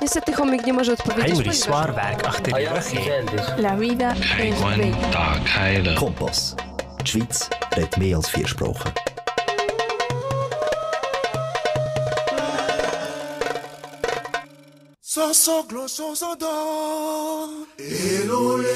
[0.00, 1.34] Niestety chomik nie może odpowiedzieć.
[1.34, 2.50] Heimlich Swarberg, ach ty
[3.58, 5.94] La vida es bella.
[5.94, 6.56] Kompass.
[7.00, 8.92] Die Schweiz redet mehr als vier Sprachen.
[15.00, 16.46] So, so, gloss, so, so, da.
[17.78, 18.74] Elole.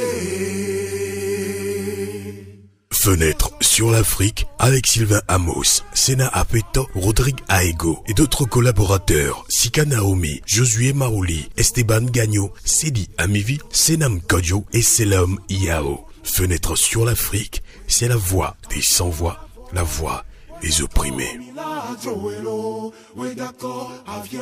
[2.93, 3.40] Fenêtre.
[3.81, 10.93] Sur l'Afrique avec Sylvain Amos, Sena Apeto, Rodrigue Aego et d'autres collaborateurs, Sika Naomi, Josué
[10.93, 16.05] Maouli, Esteban Gagno, Sedi Amivi, Senam Kodjo et Selam Iao.
[16.23, 20.27] Fenêtre sur l'Afrique, c'est la voix des sans-voix, la voix
[20.61, 21.39] des opprimés.
[23.17, 24.41] Oui d'accord, avion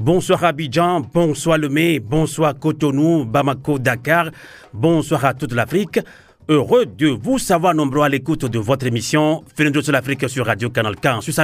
[0.00, 4.30] Bonsoir Abidjan, bonsoir Lemay, bonsoir Cotonou, Bamako, Dakar,
[4.72, 6.00] bonsoir à toute l'Afrique.
[6.48, 10.70] Heureux de vous savoir nombreux à l'écoute de votre émission Fenêtre sur l'Afrique sur Radio
[10.70, 11.38] Canal K en Suisse.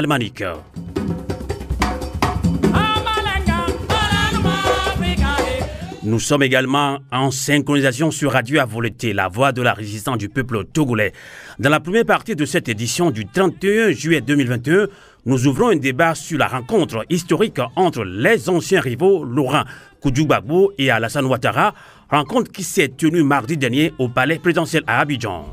[6.02, 10.64] Nous sommes également en synchronisation sur Radio Avoleté, la voix de la résistance du peuple
[10.64, 11.12] togolais.
[11.58, 14.86] Dans la première partie de cette édition du 31 juillet 2021,
[15.26, 19.64] nous ouvrons un débat sur la rencontre historique entre les anciens rivaux Laurent
[20.00, 21.74] Koudjoubabou et Alassane Ouattara,
[22.08, 25.46] rencontre qui s'est tenue mardi dernier au palais présidentiel à Abidjan.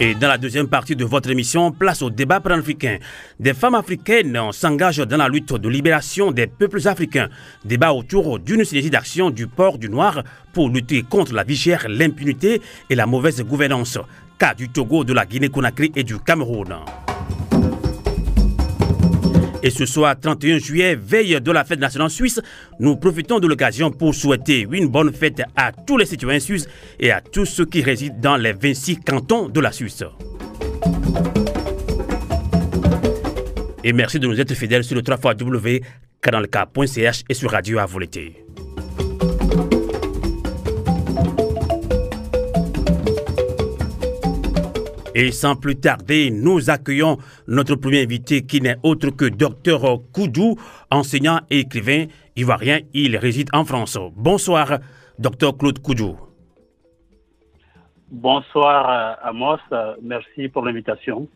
[0.00, 2.98] Et dans la deuxième partie de votre émission, place au débat panafricain.
[3.40, 7.28] Des femmes africaines s'engagent dans la lutte de libération des peuples africains.
[7.64, 11.86] Débat autour d'une synergie d'action du port du Noir pour lutter contre la vie chère,
[11.88, 12.60] l'impunité
[12.90, 13.98] et la mauvaise gouvernance.
[14.38, 16.76] Cas du Togo, de la Guinée-Conakry et du Cameroun.
[19.62, 22.40] Et ce soir, 31 juillet, veille de la fête nationale suisse,
[22.78, 26.68] nous profitons de l'occasion pour souhaiter une bonne fête à tous les citoyens suisses
[27.00, 30.04] et à tous ceux qui résident dans les 26 cantons de la Suisse.
[33.82, 35.34] Et merci de nous être fidèles sur le 3
[36.22, 37.78] canalk.ch et sur Radio
[45.18, 47.18] Et sans plus tarder, nous accueillons
[47.48, 50.54] notre premier invité qui n'est autre que Dr Koudou,
[50.92, 52.04] enseignant et écrivain
[52.36, 52.78] ivoirien.
[52.94, 53.98] Il réside en France.
[54.14, 54.78] Bonsoir,
[55.18, 56.16] Dr Claude Koudou.
[58.12, 61.26] Bonsoir euh, Amos, Euh, merci pour l'invitation.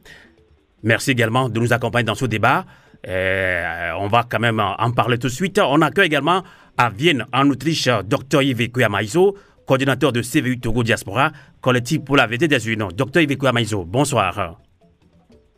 [0.84, 2.64] Merci également de nous accompagner dans ce débat.
[3.08, 5.58] Euh, on va quand même en parler tout de suite.
[5.58, 6.44] On accueille également
[6.78, 11.32] à Vienne, en Autriche, Dr Yves Kouamaiso, coordinateur de CVU Togo Diaspora,
[11.62, 12.88] collectif pour la vérité des Unions.
[12.94, 14.58] Dr Yves Kouamaiso, bonsoir.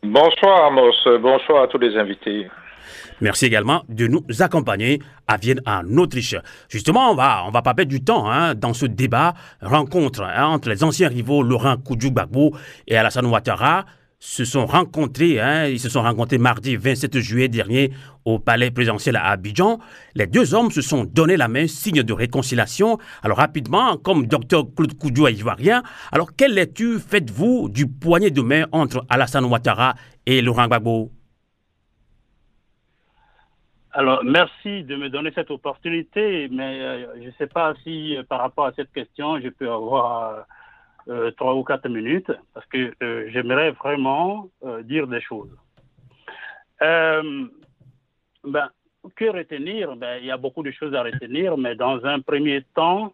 [0.04, 2.46] Bonsoir Amos, bonsoir à tous les invités.
[3.20, 6.36] Merci également de nous accompagner à Vienne, en Autriche.
[6.68, 10.46] Justement, on va, on va pas perdre du temps hein, dans ce débat, rencontre hein,
[10.46, 13.86] entre les anciens rivaux Laurent Koudjou-Gbagbo et Alassane Ouattara
[14.24, 17.92] se sont rencontrés, hein, ils se sont rencontrés mardi 27 juillet dernier
[18.24, 19.78] au palais présidentiel à Abidjan.
[20.14, 22.96] Les deux hommes se sont donné la main, signe de réconciliation.
[23.22, 28.40] Alors rapidement, comme docteur Claude Koudjou est ivoirien, alors quelle lecture faites-vous du poignet de
[28.40, 31.12] main entre Alassane Ouattara et Laurent Gbagbo?
[33.92, 38.22] Alors, merci de me donner cette opportunité, mais euh, je ne sais pas si euh,
[38.24, 40.46] par rapport à cette question, je peux avoir
[41.36, 45.54] trois ou quatre minutes, parce que euh, j'aimerais vraiment euh, dire des choses.
[46.82, 47.46] Euh,
[48.42, 48.68] ben,
[49.16, 49.96] que retenir?
[49.96, 53.12] Ben, Il y a beaucoup de choses à retenir, mais dans un premier temps,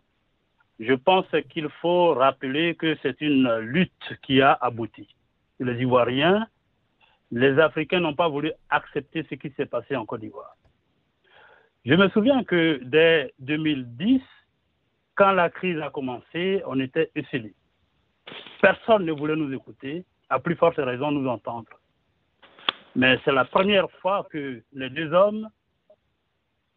[0.78, 5.08] je pense qu'il faut rappeler que c'est une lutte qui a abouti.
[5.58, 6.46] Les Ivoiriens,
[7.30, 10.56] les Africains n'ont pas voulu accepter ce qui s'est passé en Côte d'Ivoire.
[11.84, 14.22] Je me souviens que dès 2010,
[15.14, 17.54] quand la crise a commencé, on était esselés.
[18.60, 21.68] Personne ne voulait nous écouter, à plus forte raison nous entendre.
[22.96, 25.48] Mais c'est la première fois que les deux hommes,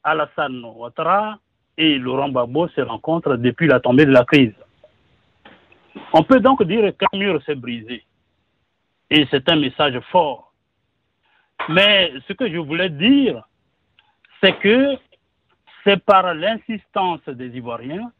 [0.03, 1.39] Alassane Ouattara
[1.77, 4.53] et Laurent Gbagbo, se rencontrent depuis la tombée de la crise.
[6.13, 8.03] On peut donc dire qu'un mur s'est brisé.
[9.09, 10.53] Et c'est un message fort.
[11.69, 13.43] Mais ce que je voulais dire,
[14.41, 14.95] c'est que
[15.83, 18.11] c'est par l'insistance des Ivoiriens,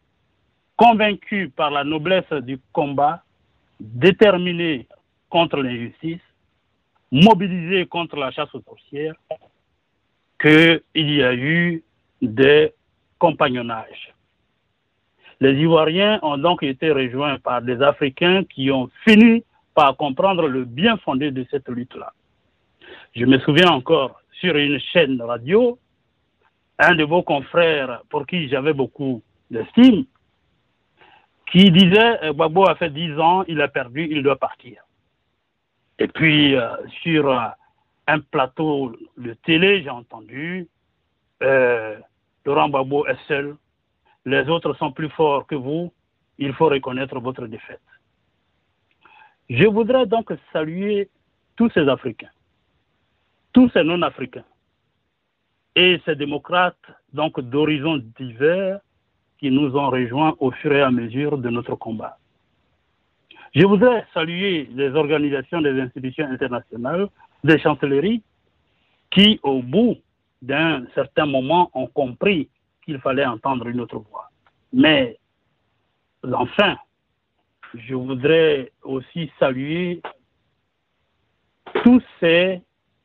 [0.78, 3.23] convaincus par la noblesse du combat,
[3.84, 4.88] déterminés
[5.30, 6.22] contre l'injustice,
[7.12, 9.16] mobilisés contre la chasse aux sorcières
[10.42, 11.84] qu'il y a eu
[12.22, 12.74] des
[13.20, 14.14] compagnonnages.
[15.42, 19.44] Les Ivoiriens ont donc été rejoints par des Africains qui ont fini
[19.76, 22.14] par comprendre le bien fondé de cette lutte-là.
[23.16, 25.78] Je me souviens encore sur une chaîne radio,
[26.80, 29.22] un de vos confrères pour qui j'avais beaucoup
[29.52, 30.06] d'estime,
[31.52, 34.84] qui disait Babo a fait 10 ans, il a perdu, il doit partir.
[36.00, 37.48] Et puis, euh, sur euh,
[38.08, 40.68] un plateau de télé, j'ai entendu
[41.42, 41.98] euh,
[42.46, 43.56] Laurent Gbagbo est seul,
[44.26, 45.94] les autres sont plus forts que vous,
[46.38, 47.82] il faut reconnaître votre défaite.
[49.50, 51.10] Je voudrais donc saluer
[51.56, 52.32] tous ces Africains,
[53.52, 54.46] tous ces non-Africains
[55.76, 56.76] et ces démocrates
[57.14, 58.80] donc d'horizons divers
[59.44, 62.18] qui nous ont rejoints au fur et à mesure de notre combat.
[63.54, 67.10] Je voudrais saluer les organisations des institutions internationales,
[67.44, 68.24] des chancelleries,
[69.12, 69.98] qui, au bout
[70.42, 72.48] d'un certain moment, ont compris
[72.86, 74.30] qu'il fallait entendre une autre voix.
[74.72, 75.20] Mais,
[76.32, 76.78] enfin,
[77.74, 80.02] je voudrais aussi saluer
[81.84, 82.62] tous ces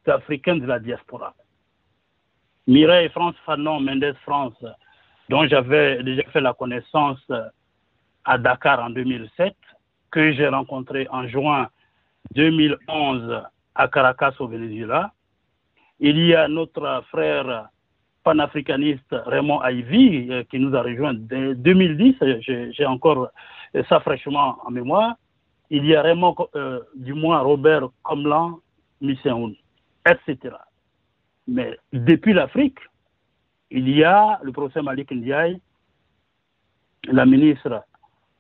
[0.07, 1.35] Africains de la diaspora.
[2.69, 4.65] Mireille France Fanon, Mendes France,
[5.29, 7.21] dont j'avais déjà fait la connaissance
[8.25, 9.55] à Dakar en 2007,
[10.11, 11.69] que j'ai rencontré en juin
[12.35, 13.43] 2011
[13.75, 15.13] à Caracas au Venezuela.
[16.01, 17.69] Il y a notre frère
[18.25, 22.17] panafricaniste Raymond Ivy euh, qui nous a rejoint dès 2010,
[22.73, 23.29] j'ai encore
[23.89, 25.15] ça fraîchement en mémoire.
[25.71, 28.59] Il y a Raymond, euh, du moins Robert Comlan,
[29.01, 29.55] Misséoun,
[30.07, 30.57] etc.
[31.47, 32.79] Mais depuis l'Afrique,
[33.71, 35.61] il y a le professeur Malik Ndiaye,
[37.05, 37.85] la ministre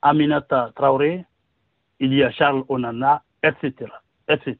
[0.02, 1.24] Aminata Traoré,
[2.00, 3.90] il y a Charles Onana, etc.
[4.28, 4.56] etc.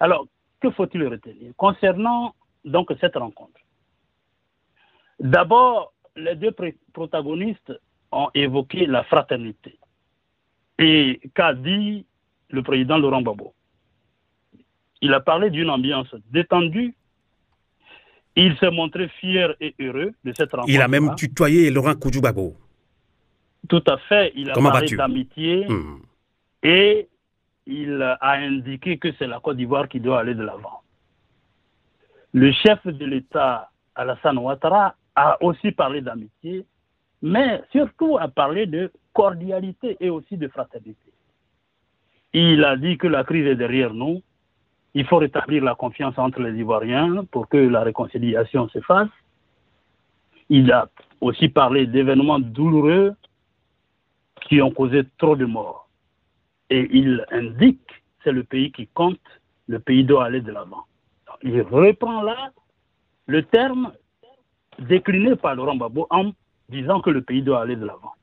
[0.00, 0.26] Alors,
[0.60, 2.34] que faut-il retenir concernant
[2.64, 3.60] donc cette rencontre?
[5.18, 6.54] D'abord, les deux
[6.92, 7.72] protagonistes
[8.12, 9.78] ont évoqué la fraternité.
[10.78, 12.06] Et qu'a dit
[12.50, 13.54] le président Laurent Gbagbo?
[15.00, 16.94] Il a parlé d'une ambiance détendue.
[18.36, 20.70] Il s'est montré fier et heureux de cette rencontre.
[20.70, 22.54] Il a même tutoyé Laurent Koudjoubago.
[23.68, 24.32] Tout à fait.
[24.36, 25.66] Il a parlé d'amitié.
[25.66, 26.00] Hmm.
[26.62, 27.08] Et
[27.66, 30.82] il a indiqué que c'est la Côte d'Ivoire qui doit aller de l'avant.
[32.32, 36.66] Le chef de l'État, Alassane Ouattara, a aussi parlé d'amitié,
[37.22, 41.12] mais surtout a parlé de cordialité et aussi de fraternité.
[42.34, 44.22] Il a dit que la crise est derrière nous.
[44.98, 49.10] Il faut rétablir la confiance entre les Ivoiriens pour que la réconciliation se fasse.
[50.48, 50.88] Il a
[51.20, 53.14] aussi parlé d'événements douloureux
[54.48, 55.90] qui ont causé trop de morts
[56.70, 57.90] et il indique
[58.24, 59.20] c'est le pays qui compte,
[59.68, 60.84] le pays doit aller de l'avant.
[61.42, 62.50] Il reprend là
[63.26, 63.92] le terme
[64.78, 66.32] décliné par Laurent Gbagbo en
[66.70, 68.14] disant que le pays doit aller de l'avant.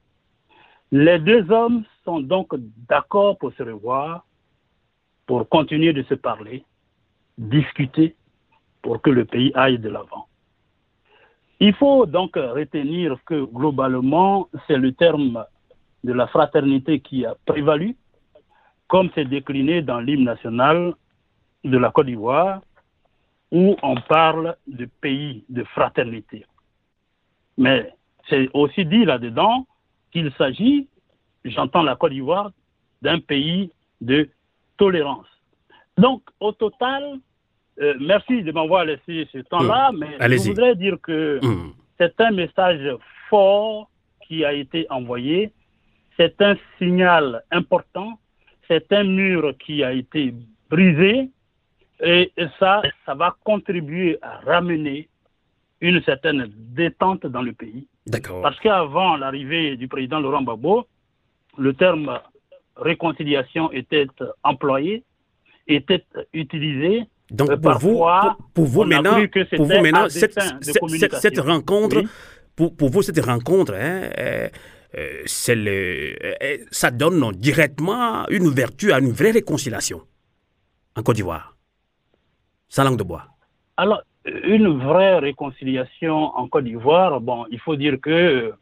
[0.92, 2.48] Les deux hommes sont donc
[2.90, 4.26] d'accord pour se revoir,
[5.26, 6.64] pour continuer de se parler,
[7.38, 8.16] discuter
[8.82, 10.28] pour que le pays aille de l'avant.
[11.60, 15.46] Il faut donc retenir que globalement, c'est le terme
[16.04, 17.96] de la fraternité qui a prévalu,
[18.88, 20.94] comme c'est décliné dans l'hymne national
[21.64, 22.62] de la Côte d'Ivoire,
[23.52, 26.46] où on parle de pays de fraternité.
[27.58, 27.94] Mais
[28.30, 29.66] c'est aussi dit là-dedans
[30.12, 30.88] qu'il s'agit,
[31.46, 32.52] j'entends la Côte d'Ivoire,
[33.02, 34.30] d'un pays de
[34.78, 35.28] tolérance.
[35.98, 37.20] Donc, au total,
[37.82, 40.00] euh, merci de m'avoir laissé ce temps-là, mmh.
[40.00, 41.74] mais je voudrais dire que mmh.
[41.98, 42.96] c'est un message
[43.30, 43.90] fort
[44.28, 45.52] qui a été envoyé,
[46.18, 48.18] c'est un signal important
[48.68, 50.34] c'est un mur qui a été
[50.70, 51.30] brisé
[52.04, 55.10] et ça, ça va contribuer à ramener
[55.82, 57.88] une certaine détente dans le pays.
[58.08, 58.42] D'accord.
[58.42, 60.88] Parce qu'avant l'arrivée du président Laurent Gbagbo,
[61.58, 62.20] le terme
[62.76, 64.08] réconciliation était
[64.44, 65.04] employé,
[65.68, 66.04] était
[66.34, 67.04] utilisé.
[67.32, 68.04] Donc euh, pour, vous,
[68.54, 69.18] pour, vous maintenant,
[69.56, 72.04] pour vous maintenant, cette, cette, rencontre,
[72.56, 74.50] pour, pour, vous cette rencontre, hein, euh,
[74.96, 80.02] euh, le, euh, ça donne directement une ouverture à une vraie réconciliation
[80.96, 81.56] en Côte d'Ivoire,
[82.70, 83.24] sans langue de bois.
[83.78, 88.54] Alors, une vraie réconciliation en Côte d'Ivoire, bon, il faut dire que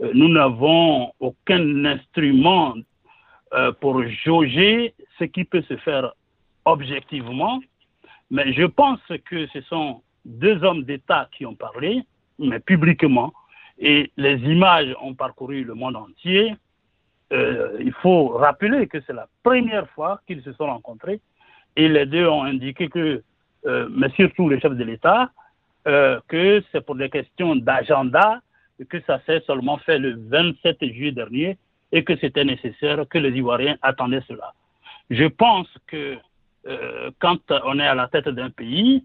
[0.00, 2.74] nous n'avons aucun instrument
[3.80, 6.12] pour jauger ce qui peut se faire
[6.64, 7.60] objectivement,
[8.30, 12.02] mais je pense que ce sont deux hommes d'État qui ont parlé,
[12.38, 13.32] mais publiquement,
[13.78, 16.54] et les images ont parcouru le monde entier.
[17.32, 21.20] Euh, il faut rappeler que c'est la première fois qu'ils se sont rencontrés.
[21.76, 23.22] Et les deux ont indiqué que,
[23.64, 25.30] mais surtout le chef de l'État,
[25.84, 28.40] que c'est pour des questions d'agenda
[28.88, 31.58] que ça s'est seulement fait le 27 juillet dernier
[31.92, 34.54] et que c'était nécessaire que les Ivoiriens attendaient cela.
[35.10, 36.16] Je pense que
[36.66, 39.04] euh, quand on est à la tête d'un pays,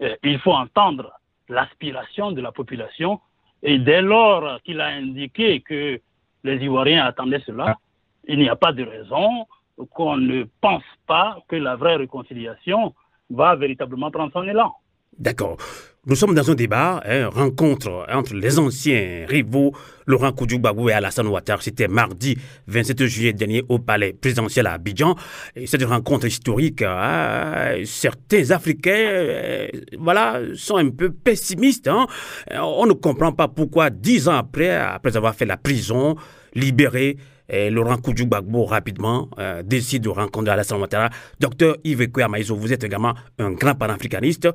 [0.00, 1.12] euh, il faut entendre
[1.48, 3.20] l'aspiration de la population
[3.62, 6.00] et dès lors qu'il a indiqué que
[6.44, 7.78] les Ivoiriens attendaient cela,
[8.26, 9.46] il n'y a pas de raison
[9.90, 12.94] qu'on ne pense pas que la vraie réconciliation
[13.30, 14.72] va véritablement prendre son élan.
[15.18, 15.58] D'accord.
[16.04, 19.72] Nous sommes dans un débat, une hein, rencontre entre les anciens rivaux
[20.04, 21.62] Laurent Koudjoubagou et Alassane Ouattara.
[21.62, 25.14] C'était mardi 27 juillet dernier au palais présidentiel à Abidjan.
[25.54, 31.86] Et cette rencontre historique, hein, certains Africains euh, voilà, sont un peu pessimistes.
[31.86, 32.08] Hein.
[32.50, 36.16] On ne comprend pas pourquoi, dix ans après, après avoir fait la prison,
[36.52, 37.16] libéré,
[37.52, 41.10] et Laurent Koudjoubagbo rapidement euh, décide de rencontrer Alassane Ouattara.
[41.38, 44.48] Docteur Yves Maïso, vous êtes également un grand panafricaniste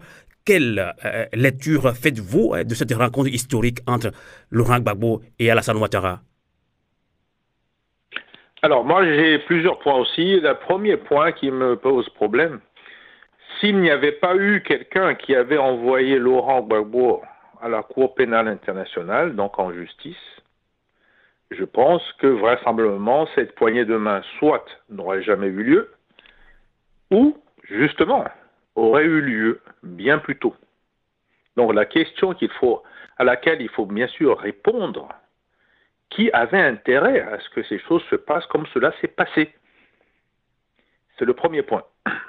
[0.48, 4.12] quelle euh, lecture faites-vous euh, de cette rencontre historique entre
[4.50, 6.22] Laurent Gbagbo et Alassane Ouattara?
[8.62, 10.40] Alors, moi, j'ai plusieurs points aussi.
[10.40, 12.62] Le premier point qui me pose problème,
[13.60, 17.22] s'il n'y avait pas eu quelqu'un qui avait envoyé Laurent Gbagbo
[17.62, 20.16] à la Cour pénale internationale, donc en justice,
[21.52, 25.92] je pense que vraisemblablement cette poignée de main soit n'aurait jamais eu lieu,
[27.12, 28.26] ou justement
[28.76, 30.56] aurait eu lieu bien plus tôt.
[31.56, 32.84] Donc la question qu'il faut,
[33.18, 35.10] à laquelle il faut bien sûr répondre,
[36.10, 39.54] qui avait intérêt à ce que ces choses se passent comme cela s'est passé?
[41.18, 41.84] C'est le premier point.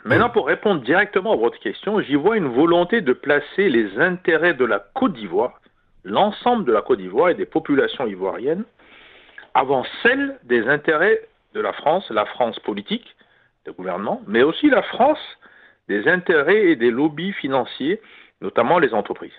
[0.05, 4.55] Maintenant, pour répondre directement à votre question, j'y vois une volonté de placer les intérêts
[4.55, 5.61] de la Côte d'Ivoire,
[6.05, 8.65] l'ensemble de la Côte d'Ivoire et des populations ivoiriennes,
[9.55, 11.21] avant celle des intérêts
[11.55, 13.17] de la France, la France politique,
[13.67, 15.21] le gouvernement, mais aussi la France
[15.89, 18.01] des intérêts et des lobbies financiers,
[18.41, 19.37] notamment les entreprises.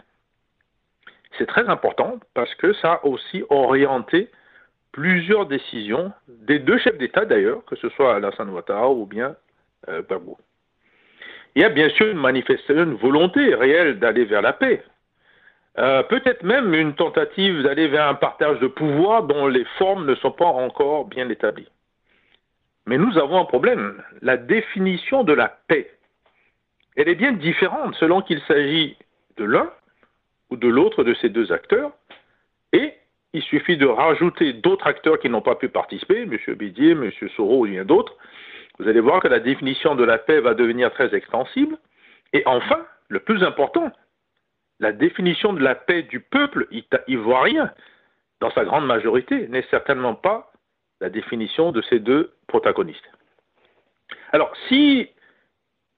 [1.37, 4.29] C'est très important parce que ça a aussi orienté
[4.91, 9.35] plusieurs décisions des deux chefs d'État d'ailleurs, que ce soit Alassane Ouattara ou bien
[9.87, 10.01] euh,
[11.55, 14.83] Il y a bien sûr une une volonté réelle d'aller vers la paix.
[15.77, 20.15] Euh, peut-être même une tentative d'aller vers un partage de pouvoir dont les formes ne
[20.15, 21.69] sont pas encore bien établies.
[22.85, 24.01] Mais nous avons un problème.
[24.21, 25.91] La définition de la paix
[26.99, 28.97] elle est bien différente selon qu'il s'agit
[29.37, 29.71] de l'un
[30.49, 31.93] ou de l'autre de ces deux acteurs.
[32.73, 32.93] Et
[33.31, 36.37] il suffit de rajouter d'autres acteurs qui n'ont pas pu participer, M.
[36.55, 37.09] Bédier, M.
[37.37, 38.17] Soro ou bien d'autres.
[38.79, 41.77] Vous allez voir que la définition de la paix va devenir très extensible.
[42.33, 43.93] Et enfin, le plus important,
[44.79, 46.67] la définition de la paix du peuple
[47.07, 47.71] ivoirien,
[48.39, 50.51] dans sa grande majorité, n'est certainement pas
[51.01, 53.09] la définition de ces deux protagonistes.
[54.31, 55.09] Alors, si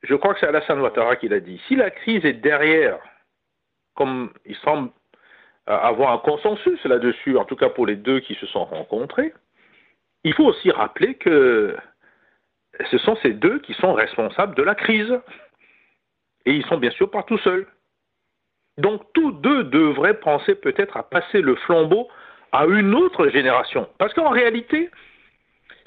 [0.03, 2.99] je crois que c'est Alassane Ouattara qui l'a dit, si la crise est derrière,
[3.95, 4.89] comme il semble
[5.69, 9.33] euh, avoir un consensus là-dessus, en tout cas pour les deux qui se sont rencontrés,
[10.23, 11.75] il faut aussi rappeler que
[12.89, 15.19] ce sont ces deux qui sont responsables de la crise.
[16.45, 17.67] Et ils sont bien sûr pas tout seuls.
[18.81, 22.07] Donc tous deux devraient penser peut-être à passer le flambeau
[22.51, 23.87] à une autre génération.
[23.97, 24.89] Parce qu'en réalité,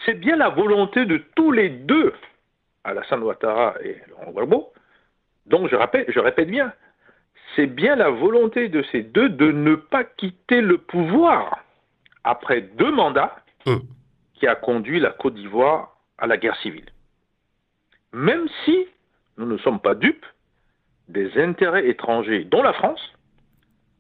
[0.05, 2.13] c'est bien la volonté de tous les deux
[2.85, 4.73] Alassane Ouattara et Laurent Gbagbo.
[5.47, 5.77] Donc je,
[6.09, 6.73] je répète bien,
[7.57, 11.65] c'est bien la volonté de ces deux de ne pas quitter le pouvoir
[12.23, 13.37] après deux mandats
[14.35, 16.87] qui a conduit la Côte d'Ivoire à la guerre civile.
[18.13, 18.87] Même si
[19.37, 20.27] nous ne sommes pas dupes,
[21.09, 23.01] des intérêts étrangers, dont la France,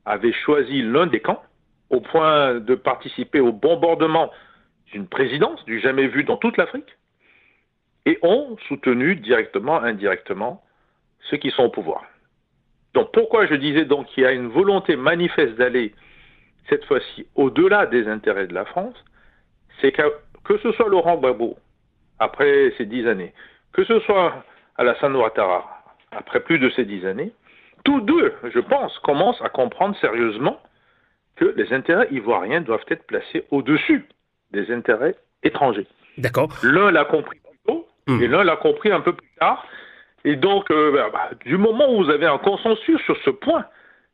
[0.04, 1.42] avait choisi l'un des camps
[1.90, 4.30] au point de participer au bombardement
[4.86, 6.96] d'une présidence du jamais vu dans toute l'Afrique,
[8.06, 10.62] et ont soutenu directement, indirectement,
[11.30, 12.04] ceux qui sont au pouvoir.
[12.92, 15.94] Donc pourquoi je disais donc qu'il y a une volonté manifeste d'aller
[16.68, 18.94] cette fois-ci au-delà des intérêts de la France,
[19.80, 20.02] c'est que
[20.44, 21.56] que ce soit Laurent Gbagbo,
[22.18, 23.32] après ces dix années,
[23.72, 24.44] que ce soit
[24.76, 25.73] Alassane Ouattara,
[26.16, 27.32] après plus de ces dix années,
[27.84, 30.60] tous deux, je pense, commencent à comprendre sérieusement
[31.36, 34.06] que les intérêts ivoiriens doivent être placés au-dessus
[34.52, 35.86] des intérêts étrangers.
[36.16, 36.48] D'accord.
[36.62, 37.40] L'un l'a compris
[38.06, 38.22] Hmm.
[38.22, 39.66] Et l'un l'a compris un peu plus tard.
[40.24, 43.64] Et donc, euh, bah, bah, du moment où vous avez un consensus sur ce point,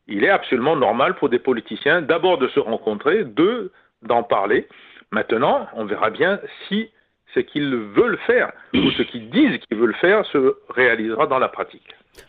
[0.07, 4.67] il est absolument normal pour des politiciens d'abord de se rencontrer, deux, d'en parler.
[5.11, 6.89] Maintenant, on verra bien si
[7.33, 11.49] ce qu'ils veulent faire ou ce qu'ils disent qu'ils veulent faire se réalisera dans la
[11.49, 11.87] pratique.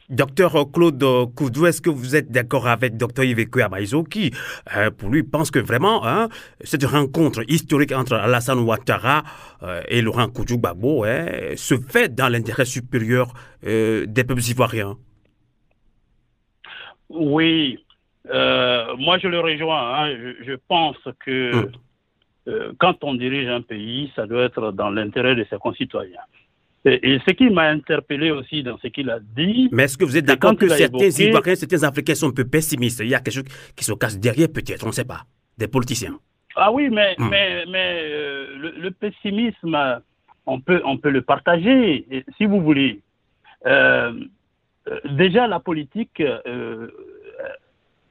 [0.09, 1.05] Docteur Claude
[1.35, 4.31] Koudou, est-ce que vous êtes d'accord avec Docteur Yves Amaizo qui,
[4.77, 6.29] euh, pour lui, pense que vraiment hein,
[6.61, 9.23] cette rencontre historique entre Alassane Ouattara
[9.63, 13.33] euh, et Laurent Koudou Gbagbo hein, se fait dans l'intérêt supérieur
[13.67, 14.97] euh, des peuples ivoiriens?
[17.09, 17.79] Oui,
[18.25, 20.07] moi je le rejoins.
[20.07, 20.17] Hein.
[20.47, 21.73] Je, pense que hum.
[22.79, 26.21] Quand on dirige un pays, ça doit être dans l'intérêt de ses concitoyens.
[26.85, 29.69] Et, ce qui m'a interpellé aussi dans ce qu'il a dit.
[29.71, 33.01] Mais est-ce que vous êtes d'accord que certains Ivoiriens, certains Africains sont un peu pessimistes?
[33.01, 33.45] Il y a quelque chose
[33.77, 35.23] qui se cache derrière, peut-être, on ne sait pas.
[35.57, 36.19] Des politiciens.
[36.57, 37.29] Ah oui, mais, hmm.
[37.29, 40.01] mais, mais euh, le, pessimisme,
[40.45, 42.05] on peut, on peut le partager,
[42.37, 43.01] si vous voulez.
[43.67, 44.13] Euh,
[44.89, 46.21] euh, déjà, la politique,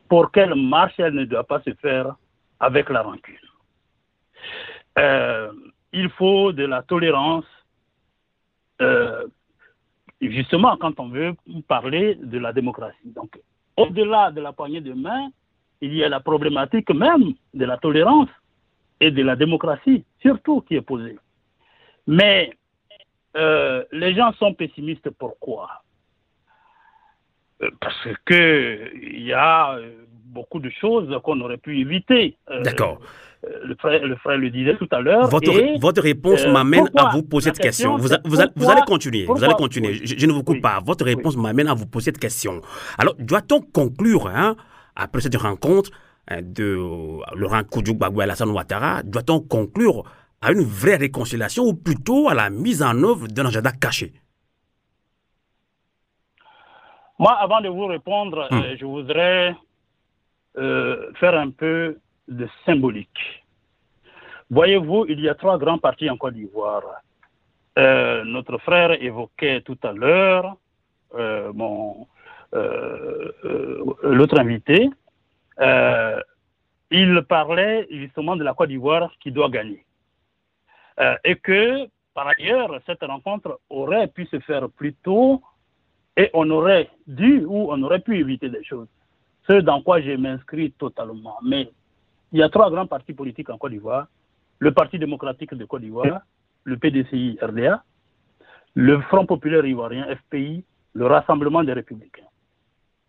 [0.07, 2.15] pour qu'elle marche, elle ne doit pas se faire
[2.61, 3.35] avec la rancune.
[5.93, 7.45] Il faut de la tolérance
[8.81, 9.27] euh,
[10.21, 11.33] justement quand on veut
[11.67, 12.97] parler de la démocratie.
[13.15, 13.39] Donc,
[13.77, 15.29] au-delà de la poignée de main,
[15.81, 18.29] il y a la problématique même de la tolérance
[18.99, 21.17] et de la démocratie, surtout qui est posée.
[22.05, 22.53] Mais
[23.35, 25.83] euh, les gens sont pessimistes pourquoi?
[27.63, 29.79] Euh, Parce qu'il y a
[30.25, 32.37] beaucoup de choses qu'on aurait pu éviter.
[32.63, 32.99] D'accord.
[33.43, 35.27] Euh, le frère, le frère le disait tout à l'heure.
[35.27, 37.97] Votre, votre réponse euh, m'amène à vous poser cette question.
[37.97, 39.25] Vous, vous, allez continuer.
[39.25, 40.05] vous allez continuer.
[40.05, 40.79] Je, ne vous coupe pas.
[40.85, 42.61] Votre réponse m'amène à vous poser cette question.
[42.99, 44.55] Alors, doit-on conclure, hein,
[44.95, 45.89] après cette rencontre
[46.27, 46.77] hein, de
[47.35, 50.03] Laurent Koudjouk Bagou et Alassane Ouattara, doit-on conclure
[50.41, 54.13] à une vraie réconciliation ou plutôt à la mise en œuvre d'un agenda caché?
[57.17, 58.55] Moi, avant de vous répondre, hmm.
[58.55, 59.55] euh, je voudrais
[60.53, 61.95] faire un peu
[62.27, 63.43] de symbolique.
[64.49, 66.83] Voyez-vous, il y a trois grands partis en Côte d'Ivoire.
[67.79, 70.57] Euh, notre frère évoquait tout à l'heure
[71.15, 71.53] euh,
[72.53, 73.31] euh,
[74.03, 74.89] l'autre invité.
[76.91, 79.85] il parlait justement de la Côte d'Ivoire qui doit gagner.
[81.23, 85.41] et que, par ailleurs, cette rencontre aurait pu se faire plus tôt
[86.17, 88.89] et on aurait dû ou on aurait pu éviter des choses.
[89.47, 91.37] Ce dans quoi je m'inscris totalement.
[91.41, 91.69] Mais
[92.31, 94.07] il y a trois grands partis politiques en Côte d'Ivoire.
[94.59, 96.21] Le Parti démocratique de Côte d'Ivoire,
[96.63, 97.83] le PDCI RDA,
[98.75, 100.63] le Front populaire ivoirien FPI,
[100.93, 102.27] le Rassemblement des républicains.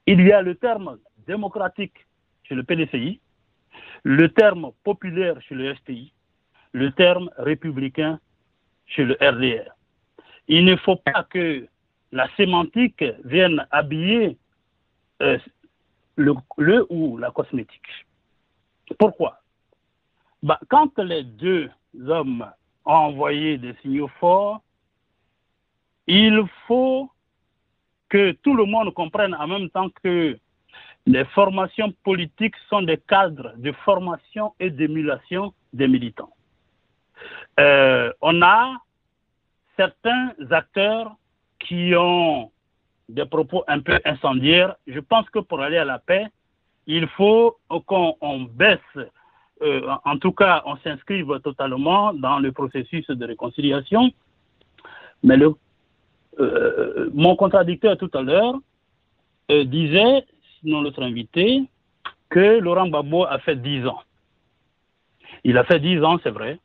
[0.07, 2.07] Il y a le terme démocratique
[2.43, 3.21] chez le PDCI,
[4.03, 6.13] le terme populaire chez le FPI,
[6.73, 8.19] le terme républicain
[8.87, 9.71] chez le RDR.
[10.49, 11.67] Il ne faut pas que
[12.11, 14.37] la sémantique vienne habiller
[15.23, 15.39] euh,
[16.17, 18.07] le, le ou la cosmétique.
[18.99, 19.39] Pourquoi?
[20.43, 21.71] Bah, Quand les deux
[22.07, 22.47] hommes
[22.85, 24.61] ont envoyé des signaux forts,
[26.07, 27.11] il faut
[28.09, 30.39] que tout le monde comprenne en même temps que
[31.07, 36.33] les formations politiques sont des cadres de formation et d'émulation des militants.
[37.59, 38.77] Euh, on a
[39.77, 41.17] certains acteurs
[41.59, 42.51] qui ont
[43.09, 44.77] des propos un peu incendiaires.
[44.87, 46.27] Je pense que pour aller à la paix,
[46.87, 48.79] il faut qu'on baisse,
[49.63, 54.11] euh, en tout cas, on s'inscrive totalement dans le processus de réconciliation.
[55.23, 55.55] Mais le,
[56.41, 58.57] euh, mon contradicteur tout à l'heure
[59.51, 60.25] euh, disait,
[60.61, 61.63] sinon notre invité,
[62.29, 64.01] que Laurent Gbagbo a fait 10 ans.
[65.45, 66.59] Il a fait 10 ans, c'est vrai,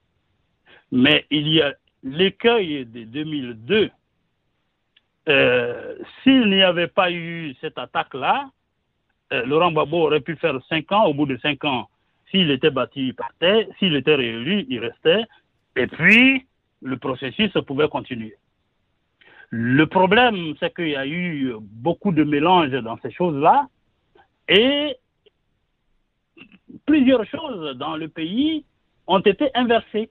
[0.92, 3.92] mais il y a l'écueil de 2002.
[6.24, 8.50] S'il n'y avait pas eu cette attaque-là,
[9.32, 11.06] Laurent Gbagbo aurait pu faire cinq ans.
[11.06, 11.90] Au bout de cinq ans,
[12.32, 13.68] s'il était battu, il partait.
[13.80, 15.24] S'il était réélu, il restait.
[15.76, 16.46] Et puis,
[16.82, 18.36] le processus pouvait continuer.
[19.50, 23.68] Le problème, c'est qu'il y a eu beaucoup de mélange dans ces choses-là.
[24.50, 24.96] Et
[26.86, 28.66] plusieurs choses dans le pays
[29.08, 30.10] ont été inversées.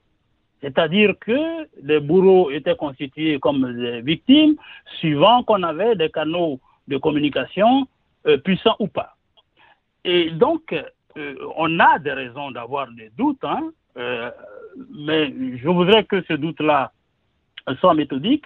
[0.61, 4.55] C'est-à-dire que les bourreaux étaient constitués comme des victimes,
[4.99, 7.87] suivant qu'on avait des canaux de communication
[8.27, 9.15] euh, puissant ou pas.
[10.03, 14.29] Et donc, euh, on a des raisons d'avoir des doutes, hein, euh,
[14.93, 16.91] mais je voudrais que ce doute-là
[17.79, 18.45] soit méthodique,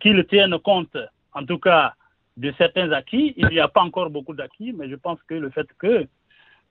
[0.00, 0.96] qu'il tienne compte,
[1.32, 1.94] en tout cas,
[2.36, 3.32] de certains acquis.
[3.36, 6.06] Il n'y a pas encore beaucoup d'acquis, mais je pense que le fait que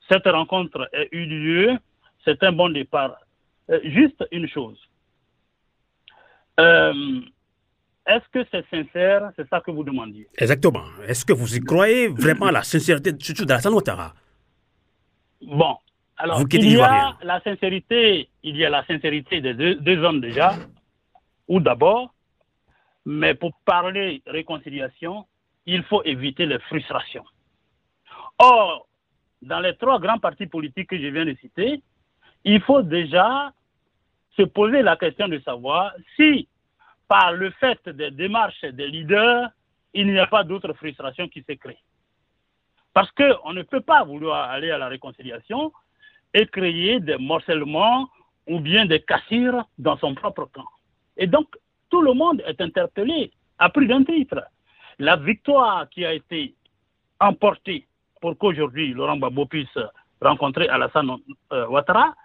[0.10, 1.78] cette rencontre ait eu lieu,
[2.24, 3.18] c'est un bon départ.
[3.84, 4.80] juste une chose.
[8.06, 9.32] Est-ce que c'est sincère?
[9.36, 10.28] C'est ça que vous demandiez.
[10.38, 10.84] Exactement.
[11.08, 14.14] Est-ce que vous y croyez vraiment la sincérité, surtout de la Ouattara?
[15.42, 15.78] Bon.
[16.18, 20.54] Alors, il y a la sincérité, il y a la sincérité des deux, hommes déjà.
[21.48, 22.14] ou d'abord,
[23.06, 25.26] mais pour parler réconciliation,
[25.66, 27.26] il faut éviter les frustrations.
[28.38, 28.88] Or,
[29.42, 31.82] dans les trois grands partis politiques que je viens de citer,
[32.46, 33.52] il faut déjà
[34.38, 36.48] se poser la question de savoir si,
[37.08, 39.50] par le fait des démarches des leaders,
[39.94, 41.84] il n'y a pas d'autres frustrations qui se créent.
[42.94, 45.72] Parce qu'on ne peut pas vouloir aller à la réconciliation
[46.34, 48.10] et créer des morcellements
[48.48, 50.68] ou bien des cassures dans son propre camp.
[51.18, 51.48] Et donc,
[51.90, 54.44] tout le monde est interpellé à plus d'un titre.
[55.00, 56.56] La victoire qui a été
[57.20, 57.88] emportée
[58.22, 59.78] pour qu'aujourd'hui Laurent Gbagbo puisse
[60.22, 61.18] rencontrer Alassane
[61.52, 62.16] euh, Ouattara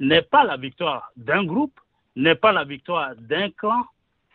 [0.00, 1.78] n'est pas la victoire d'un groupe,
[2.14, 3.84] n'est pas la victoire d'un clan,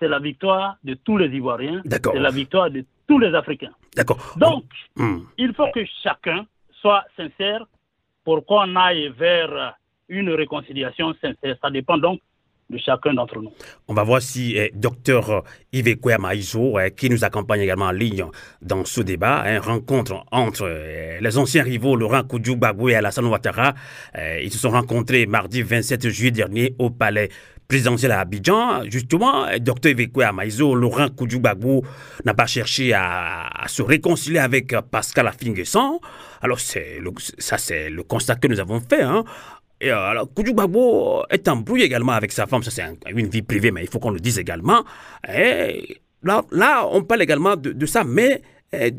[0.02, 3.72] c'est la victoire de tous les Ivoiriens, c'est la victoire de tous les Africains.
[3.96, 4.34] D'accord.
[4.36, 4.64] Donc,
[4.96, 5.20] hmm.
[5.38, 6.46] il faut que chacun
[6.82, 7.66] soit sincère
[8.24, 9.76] pour qu'on aille vers
[10.10, 11.56] une réconciliation sincère.
[11.62, 12.20] Ça dépend donc
[12.72, 13.52] de chacun d'entre nous.
[13.88, 18.26] On va voir si eh, docteur Yves Maïso, eh, qui nous accompagne également en ligne
[18.62, 22.58] dans ce débat, une hein, rencontre entre eh, les anciens rivaux Laurent Koudjou
[22.90, 23.74] et Alassane Ouattara.
[24.42, 27.30] ils se sont rencontrés mardi 27 juillet dernier au palais
[27.72, 28.84] présidentiel à Abidjan.
[28.90, 31.42] Justement, docteur Yves Maïso, Laurent Koudjou
[32.26, 36.00] n'a pas cherché à, se réconcilier avec Pascal Afinguessan.
[36.42, 39.04] Alors, ça, c'est le constat que nous avons fait.
[39.04, 39.24] Hein.
[39.80, 40.54] Et euh, alors, Koudjou
[41.30, 44.12] est embrouillé également avec sa femme, ça c'est une vie privée, mais il faut qu'on
[44.12, 44.84] le dise également.
[45.34, 48.42] Et là, on parle également de, ça, mais
[48.76, 48.92] euh,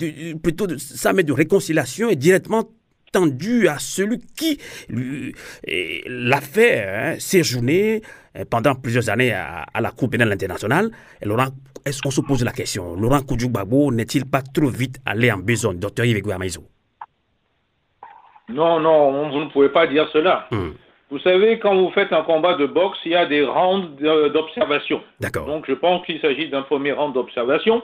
[0.42, 2.64] plutôt de ça, mais de réconciliation est directement
[3.12, 8.02] tendu à celui qui l'a fait hein, séjourner
[8.36, 10.90] euh, pendant plusieurs années à, la Cour pénale internationale.
[11.20, 11.48] Et Laurent,
[11.84, 13.50] est-ce qu'on se pose la question Laurent Koudjou
[13.92, 16.62] n'est-il pas trop vite allé en besogne, docteur Yves Maïzo
[18.48, 20.46] non, non, vous ne pouvez pas dire cela.
[20.50, 20.72] Hmm.
[21.10, 23.88] Vous savez, quand vous faites un combat de boxe, il y a des rounds
[24.32, 25.02] d'observation.
[25.20, 25.46] D'accord.
[25.46, 27.82] Donc je pense qu'il s'agit d'un premier round d'observation,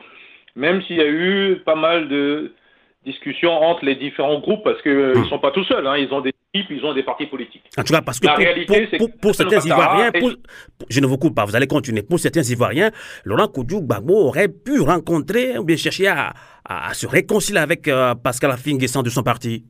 [0.56, 2.52] même s'il y a eu pas mal de
[3.10, 5.28] discussions entre les différents groupes, parce qu'ils euh, ne hmm.
[5.28, 5.96] sont pas tout seuls, hein.
[5.96, 7.64] ils ont des équipes, ils ont des partis politiques.
[7.76, 10.10] En tout cas, parce que La pour, réalité, pour, pour, certains Ivoiriens,
[10.88, 12.90] je ne vous coupe pas, vous allez continuer, pour certains Ivoiriens,
[13.24, 16.32] Laurent Koudjou Gbagbo aurait pu rencontrer ou bien chercher à,
[16.92, 19.64] se réconcilier avec euh, Pascal Affinguessan de son parti.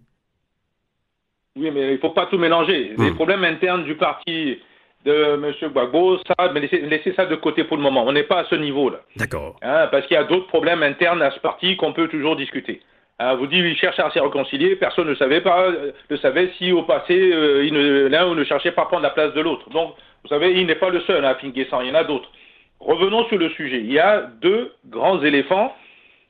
[1.57, 2.95] Oui, mais il ne faut pas tout mélanger.
[2.99, 3.15] Les hmm.
[3.15, 4.59] problèmes internes du parti
[5.05, 5.71] de M.
[5.71, 8.05] Gbagbo, ça, mais laissez, ça de côté pour le moment.
[8.07, 9.01] On n'est pas à ce niveau-là.
[9.17, 9.57] D'accord.
[9.63, 12.81] Hein, parce qu'il y a d'autres problèmes internes à ce parti qu'on peut toujours discuter.
[13.21, 16.53] Hein, vous dites, il cherche à se réconcilier, personne ne savait pas, euh, ne savait
[16.57, 19.69] si au passé, euh, l'un ne cherchait pas à prendre la place de l'autre.
[19.71, 22.31] Donc, vous savez, il n'est pas le seul à hein, il y en a d'autres.
[22.79, 23.79] Revenons sur le sujet.
[23.79, 25.75] Il y a deux grands éléphants,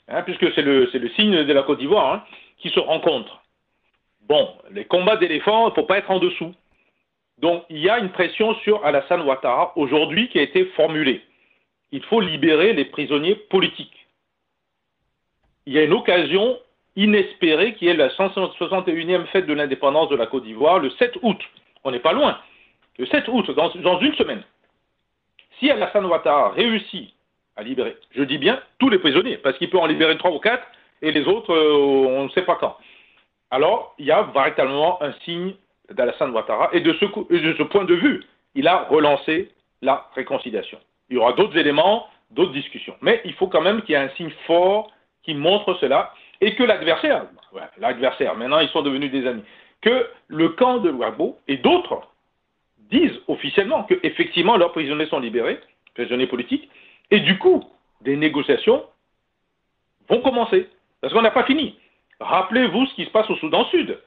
[0.09, 3.43] hein, puisque c'est le, le signe de la Côte d'Ivoire, qui se rencontrent.
[4.27, 6.55] Bon, les combats d'éléphants, il ne faut pas être en dessous.
[7.39, 11.21] Donc, il y a une pression sur Alassane Ouattara aujourd'hui qui a été formulée.
[11.93, 14.07] Il faut libérer les prisonniers politiques.
[15.67, 16.59] Il y a une occasion
[16.99, 21.41] inespérée qui est la 161e fête de l'indépendance de la Côte d'Ivoire le 7 août.
[21.85, 22.39] On n'est pas loin.
[22.99, 24.43] Le 7 août, dans, une semaine.
[25.59, 27.15] Si Alassane Ouattara réussit
[27.57, 30.39] à libérer, je dis bien tous les prisonniers, parce qu'il peut en libérer trois ou
[30.39, 30.67] quatre,
[31.01, 32.77] et les autres, euh, on ne sait pas quand
[33.51, 35.55] alors il y a véritablement un signe
[35.91, 36.71] d'Alassane Ouattara.
[36.73, 39.51] Et de, ce, de ce point de vue, il a relancé
[39.83, 40.79] la réconciliation.
[41.09, 42.97] Il y aura d'autres éléments, d'autres discussions.
[43.01, 44.91] Mais il faut quand même qu'il y ait un signe fort
[45.23, 47.27] qui montre cela et que l'adversaire,
[47.79, 49.43] l'adversaire, maintenant ils sont devenus des amis,
[49.81, 52.09] que le camp de Ouagbo et d'autres
[52.91, 55.61] disent officiellement que effectivement leurs prisonniers sont libérés,
[55.95, 56.69] prisonniers politiques,
[57.11, 57.65] et du coup,
[58.03, 58.85] des négociations
[60.09, 60.69] vont commencer.
[61.01, 61.79] Parce qu'on n'a pas fini.
[62.21, 63.99] Rappelez-vous ce qui se passe au Soudan Sud.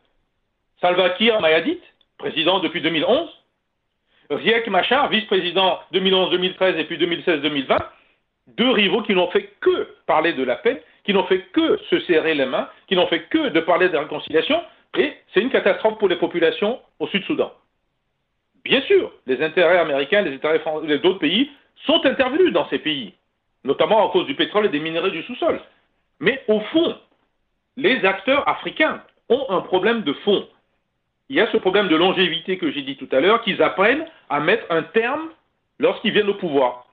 [0.82, 1.80] Salva Kiir Mayadit,
[2.18, 3.30] président depuis 2011.
[4.30, 7.78] Riek Machar, vice-président 2011-2013 et puis 2016-2020.
[8.48, 12.00] Deux rivaux qui n'ont fait que parler de la paix, qui n'ont fait que se
[12.02, 14.62] serrer les mains, qui n'ont fait que de parler de réconciliation.
[14.98, 17.52] Et c'est une catastrophe pour les populations au Sud-Soudan.
[18.64, 20.62] Bien sûr, les intérêts américains, les intérêts
[21.00, 21.50] d'autres pays
[21.86, 23.14] sont intervenus dans ces pays,
[23.64, 25.60] notamment à cause du pétrole et des minerais du sous-sol.
[26.20, 26.96] Mais au fond,
[27.78, 30.48] les acteurs africains ont un problème de fond.
[31.30, 34.06] Il y a ce problème de longévité que j'ai dit tout à l'heure, qu'ils apprennent
[34.30, 35.30] à mettre un terme
[35.80, 36.86] lorsqu'ils viennent au pouvoir.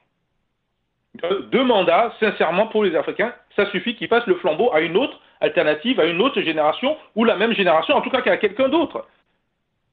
[1.50, 5.18] Deux mandats, sincèrement, pour les Africains, ça suffit qu'ils passent le flambeau à une autre
[5.40, 9.07] alternative, à une autre génération, ou la même génération, en tout cas qu'à quelqu'un d'autre.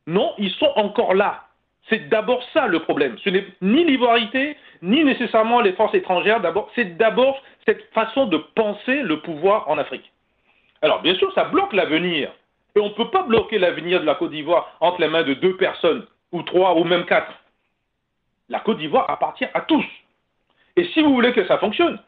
[0.07, 1.43] Non, ils sont encore là.
[1.89, 3.17] C'est d'abord ça le problème.
[3.23, 6.41] Ce n'est ni l'ivoirité, ni nécessairement les forces étrangères.
[6.41, 10.11] D'abord, c'est d'abord cette façon de penser le pouvoir en Afrique.
[10.81, 12.31] Alors, bien sûr, ça bloque l'avenir.
[12.75, 15.33] Et on ne peut pas bloquer l'avenir de la Côte d'Ivoire entre les mains de
[15.33, 17.31] deux personnes, ou trois, ou même quatre.
[18.49, 19.85] La Côte d'Ivoire appartient à tous.
[20.75, 21.99] Et si vous voulez que ça fonctionne,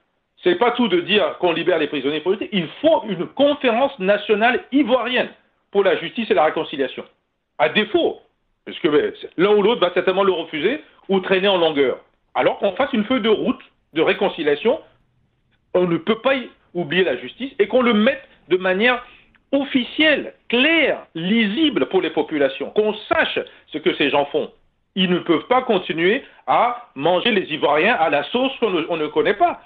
[0.43, 2.49] c'est pas tout de dire qu'on libère les prisonniers politiques.
[2.51, 5.30] Il faut une conférence nationale ivoirienne
[5.71, 7.03] pour la justice et la réconciliation.
[7.58, 8.21] À défaut,
[8.65, 11.99] parce que ben, l'un ou l'autre va certainement le refuser ou traîner en longueur.
[12.36, 13.62] Alors qu'on fasse une feuille de route
[13.93, 14.80] de réconciliation,
[15.73, 16.36] on ne peut pas
[16.73, 19.03] oublier la justice et qu'on le mette de manière
[19.51, 24.51] officielle, claire, lisible pour les populations, qu'on sache ce que ces gens font.
[24.97, 29.36] Ils ne peuvent pas continuer à manger les Ivoiriens à la sauce qu'on ne, connaît
[29.36, 29.62] pas.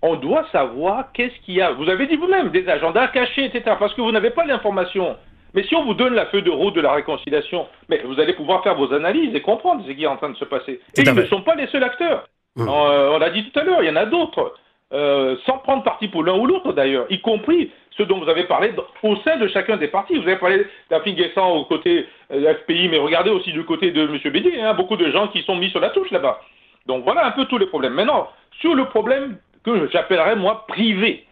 [0.00, 1.72] On doit savoir qu'est-ce qu'il y a.
[1.72, 3.74] Vous avez dit vous-même des agendas cachés, etc.
[3.76, 5.16] Parce que vous n'avez pas l'information.
[5.54, 8.32] Mais si on vous donne la feuille de route de la réconciliation, mais vous allez
[8.32, 10.80] pouvoir faire vos analyses et comprendre ce qui est en train de se passer.
[10.96, 12.28] Et ils ne sont pas les seuls acteurs.
[12.54, 12.68] Mmh.
[12.68, 14.54] Euh, on l'a dit tout à l'heure, il y en a d'autres.
[14.92, 18.44] Euh, sans prendre parti pour l'un ou l'autre d'ailleurs, y compris ceux dont vous avez
[18.44, 20.16] parlé au sein de chacun des partis.
[20.16, 24.32] Vous avez parlé d'Afrique au côté euh, FPI, mais regardez aussi du côté de M.
[24.32, 26.40] Bédier, hein, beaucoup de gens qui sont mis sur la touche là-bas.
[26.86, 27.94] Donc voilà un peu tous les problèmes.
[27.94, 28.28] Maintenant,
[28.60, 31.24] sur le problème que j'appellerais moi privé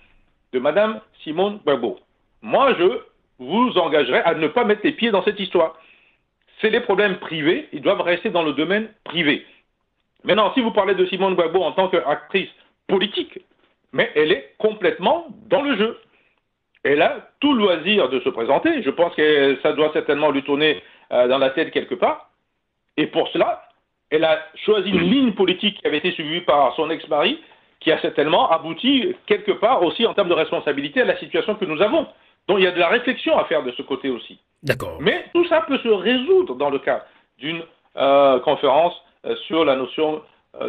[0.52, 1.98] de Mme Simone Gbagbo,
[2.42, 3.00] moi je
[3.38, 5.76] vous engagerai à ne pas mettre les pieds dans cette histoire.
[6.60, 9.44] C'est des problèmes privés, ils doivent rester dans le domaine privé.
[10.24, 12.50] Maintenant, si vous parlez de Simone Gbagbo en tant qu'actrice
[12.86, 13.40] politique,
[13.92, 15.98] mais elle est complètement dans le jeu.
[16.84, 18.82] Elle a tout loisir de se présenter.
[18.82, 22.30] Je pense que ça doit certainement lui tourner euh, dans la tête quelque part.
[22.96, 23.62] Et pour cela,
[24.10, 27.40] elle a choisi une ligne politique qui avait été suivie par son ex-mari,
[27.80, 31.64] qui a certainement abouti quelque part aussi en termes de responsabilité à la situation que
[31.64, 32.06] nous avons.
[32.48, 34.38] Donc il y a de la réflexion à faire de ce côté aussi.
[34.62, 34.98] D'accord.
[35.00, 37.06] Mais tout ça peut se résoudre dans le cas
[37.38, 37.62] d'une
[37.96, 40.22] euh, conférence euh, sur la notion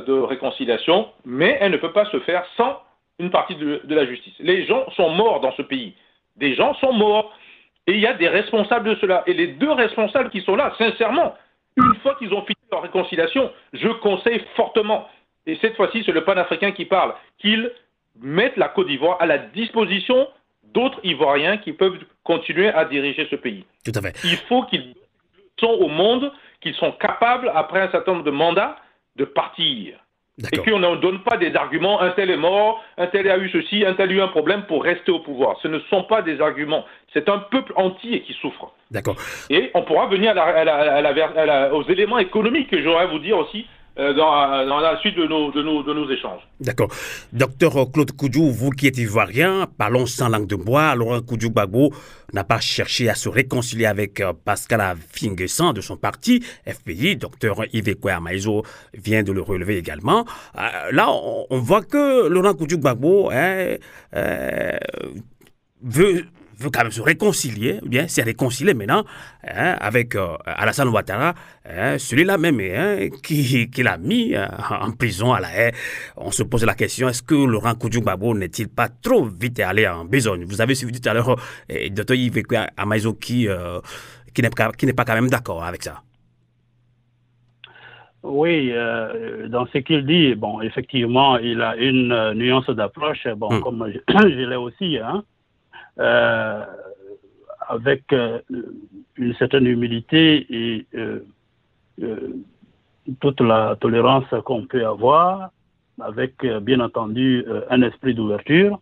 [0.07, 2.79] de réconciliation, mais elle ne peut pas se faire sans
[3.19, 4.33] une partie de, la justice.
[4.39, 5.93] Les gens sont morts dans ce pays.
[6.35, 7.33] Des gens sont morts.
[7.85, 9.23] Et il y a des responsables de cela.
[9.27, 11.35] Et les deux responsables qui sont là, sincèrement,
[11.75, 15.07] une fois qu'ils ont fini leur réconciliation, je conseille fortement,
[15.45, 17.71] et cette fois-ci c'est le panafricain qui parle, qu'ils
[18.21, 20.27] mettent la Côte d'Ivoire à la disposition
[20.63, 23.65] d'autres Ivoiriens qui peuvent continuer à diriger ce pays.
[23.83, 24.15] Tout à fait.
[24.23, 24.95] Il faut qu'ils
[25.59, 28.77] sont au monde, qu'ils sont capables, après un certain nombre de mandats,
[29.15, 29.99] de partir.
[30.39, 33.49] Et qu'on ne donne pas des arguments, un tel est mort, un tel a eu
[33.49, 35.57] ceci, un tel a eu un problème pour rester au pouvoir.
[35.61, 36.85] Ce ne sont pas des arguments.
[37.13, 38.71] C'est un peuple entier qui souffre.
[38.89, 39.15] D'accord.
[39.51, 40.33] Et on pourra venir
[41.71, 43.67] aux éléments économiques que j'aurais à vous dire aussi
[43.99, 46.41] euh, dans, la suite de nos, échanges.
[46.59, 46.89] D'accord.
[47.31, 50.95] Docteur Claude Koudjou, vous qui êtes ivoirien, parlons sans langue de bois.
[50.95, 51.93] Laurent Koudjou Gbagbo
[52.33, 57.17] n'a pas cherché à se réconcilier avec euh, Pascal Afinguesan de son parti, FPI.
[57.17, 58.63] Docteur Yves Maïzo
[58.95, 60.25] vient de le relever également.
[60.57, 63.77] Euh, là, on, voit que Laurent Koudjou Gbagbo hein,
[65.83, 66.25] veut
[66.63, 69.03] veut quand même se réconcilier, ou bien s'est réconcilié maintenant
[69.47, 71.33] hein, avec euh, Alassane Ouattara,
[71.65, 75.73] hein, celui-là même hein, qui, qui l'a mis euh, en prison à la haie.
[76.17, 78.01] On se pose la question, est-ce que Laurent Koudjou
[78.33, 80.45] n'est-il pas trop vite allé en besogne?
[80.45, 81.35] Vous avez suivi tout à l'heure
[81.71, 82.43] euh, Dr Yves
[82.77, 83.79] Amaizo qui, euh,
[84.33, 86.01] qui n'est pas, pas quand même d'accord avec ça.
[88.23, 93.61] Oui, euh, dans ce qu'il dit, bon, effectivement, il a une nuance d'approche, bon, hmm.
[93.61, 95.23] comme je, je l'ai aussi, hein,
[95.99, 96.65] euh,
[97.69, 98.39] avec euh,
[99.15, 101.19] une certaine humilité et euh,
[103.19, 105.51] toute la tolérance qu'on peut avoir,
[106.01, 108.79] avec bien entendu un esprit d'ouverture.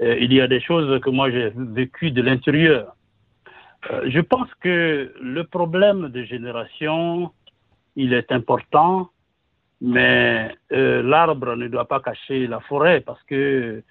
[0.00, 2.94] il y a des choses que moi j'ai vécues de l'intérieur.
[4.06, 7.32] je pense que le problème de génération,
[7.96, 9.10] il est important,
[9.80, 13.82] mais l'arbre ne doit pas cacher la forêt parce que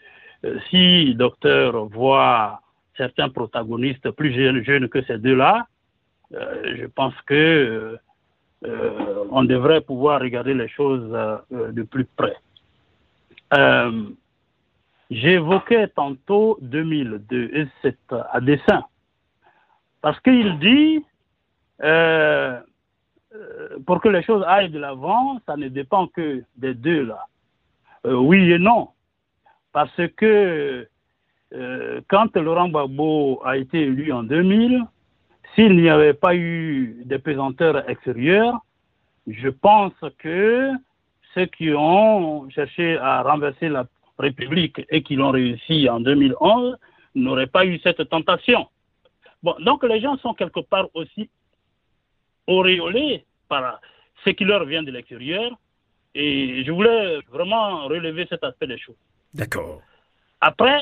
[0.69, 2.61] si docteur voit
[2.95, 5.67] certains protagonistes plus jeunes, que ces deux-là,
[6.33, 7.97] euh, je pense que
[8.65, 11.09] euh, on devrait pouvoir regarder les choses
[11.51, 12.35] de plus près.
[15.09, 17.97] J'évoquais tantôt 2002 et c'est
[18.31, 18.83] à dessein
[20.01, 21.03] parce qu'il dit
[23.85, 27.25] pour que les choses aillent de l'avant, ça ne dépend que des deux là.
[28.03, 28.89] oui et non.
[29.73, 30.87] Parce que
[31.53, 34.83] euh, quand Laurent Gbagbo a été élu en 2000,
[35.55, 38.59] s'il n'y avait pas eu des pesanteurs extérieurs,
[39.27, 40.71] je pense que
[41.33, 43.85] ceux qui ont cherché à renverser la
[44.17, 46.77] République et qui l'ont réussi en 2011
[47.15, 48.67] n'auraient pas eu cette tentation.
[49.59, 51.29] Donc les gens sont quelque part aussi
[52.47, 53.79] auréolés par
[54.23, 55.51] ce qui leur vient de l'extérieur
[56.15, 58.95] et je voulais vraiment relever cet aspect des choses.
[59.33, 59.81] D'accord.
[60.41, 60.81] Après,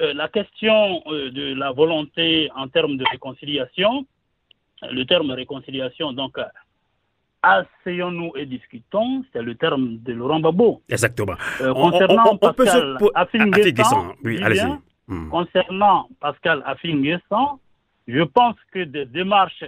[0.00, 4.06] euh, la question euh, de la volonté en termes de réconciliation,
[4.82, 6.38] le terme réconciliation, donc,
[7.42, 10.82] asseyons-nous et discutons, c'est le terme de Laurent Gbagbo.
[10.88, 11.34] Exactement.
[11.60, 14.72] Euh, concernant Pascal Affinguessan, oui, allez-y.
[15.08, 15.28] Hmm.
[15.28, 17.58] Concernant Pascal Affinguessan,
[18.06, 19.64] je pense que des démarches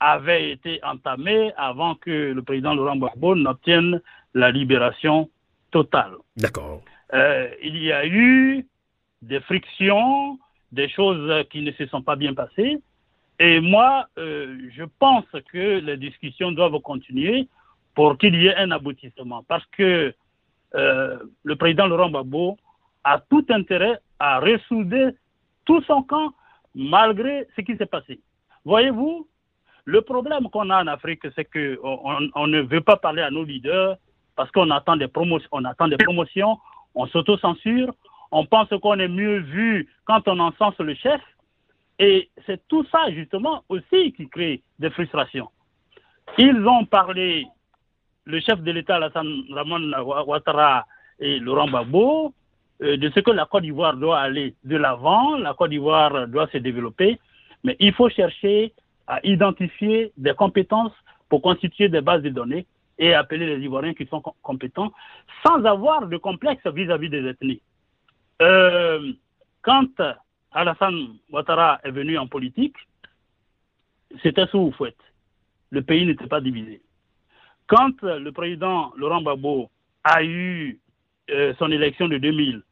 [0.00, 4.00] avaient été entamées avant que le président Laurent Gbagbo n'obtienne
[4.34, 5.30] la libération
[5.70, 6.14] totale.
[6.36, 6.82] D'accord.
[7.14, 8.66] Euh, il y a eu
[9.20, 10.38] des frictions,
[10.72, 12.78] des choses qui ne se sont pas bien passées.
[13.38, 17.48] Et moi, euh, je pense que les discussions doivent continuer
[17.94, 19.42] pour qu'il y ait un aboutissement.
[19.48, 20.14] Parce que
[20.74, 22.56] euh, le président Laurent Gbagbo
[23.04, 25.10] a tout intérêt à ressouder
[25.64, 26.32] tout son camp
[26.74, 28.20] malgré ce qui s'est passé.
[28.64, 29.28] Voyez-vous,
[29.84, 33.44] le problème qu'on a en Afrique, c'est qu'on on ne veut pas parler à nos
[33.44, 33.96] leaders
[34.36, 35.08] parce qu'on attend des
[35.50, 36.58] on attend des promotions,
[36.94, 37.92] on s'auto-censure,
[38.30, 41.20] on pense qu'on est mieux vu quand on encense le chef.
[41.98, 45.48] Et c'est tout ça, justement, aussi qui crée des frustrations.
[46.38, 47.46] Ils ont parlé,
[48.24, 49.92] le chef de l'État, Ramon
[50.26, 50.86] Ouattara
[51.20, 52.32] et Laurent Gbagbo,
[52.82, 56.48] euh, de ce que la Côte d'Ivoire doit aller de l'avant, la Côte d'Ivoire doit
[56.48, 57.18] se développer,
[57.62, 58.72] mais il faut chercher
[59.06, 60.92] à identifier des compétences
[61.28, 62.66] pour constituer des bases de données
[62.98, 64.92] et appeler les Ivoiriens qui sont compétents
[65.44, 67.62] sans avoir de complexe vis-à-vis des ethnies.
[68.40, 69.12] Euh,
[69.62, 69.90] quand
[70.52, 72.76] Alassane Ouattara est venu en politique,
[74.22, 74.96] c'était sous fouette.
[75.70, 76.82] Le pays n'était pas divisé.
[77.66, 79.70] Quand le président Laurent Gbagbo
[80.04, 80.78] a eu
[81.30, 82.62] euh, son élection de 2000,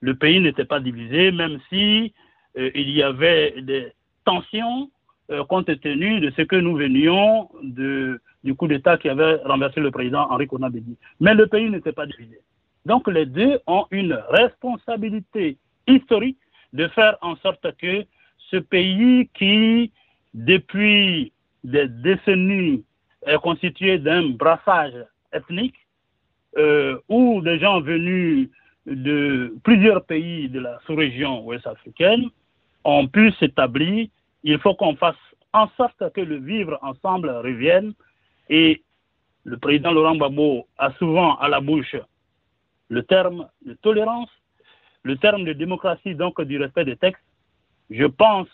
[0.00, 2.12] le pays n'était pas divisé, même si
[2.58, 3.92] euh, il y avait des
[4.24, 4.90] tensions
[5.32, 9.90] euh, compte tenu de ce que nous venions du coup d'État qui avait renversé le
[9.90, 10.96] président Henri Konabedi.
[11.20, 12.40] Mais le pays n'était pas divisé.
[12.86, 16.38] Donc les deux ont une responsabilité historique
[16.72, 18.04] de faire en sorte que
[18.50, 19.92] ce pays qui,
[20.34, 21.32] depuis
[21.64, 22.84] des décennies,
[23.26, 24.94] est constitué d'un brassage
[25.32, 25.76] ethnique,
[26.58, 28.50] euh, où des gens venus
[28.86, 32.28] de plusieurs pays de la sous-région ouest africaine
[32.84, 34.08] ont pu s'établir
[34.42, 35.16] il faut qu'on fasse
[35.52, 37.92] en sorte que le vivre ensemble revienne.
[38.48, 38.82] Et
[39.44, 41.96] le président Laurent Gbagbo a souvent à la bouche
[42.88, 44.30] le terme de tolérance,
[45.02, 47.22] le terme de démocratie, donc du respect des textes.
[47.90, 48.48] Je pense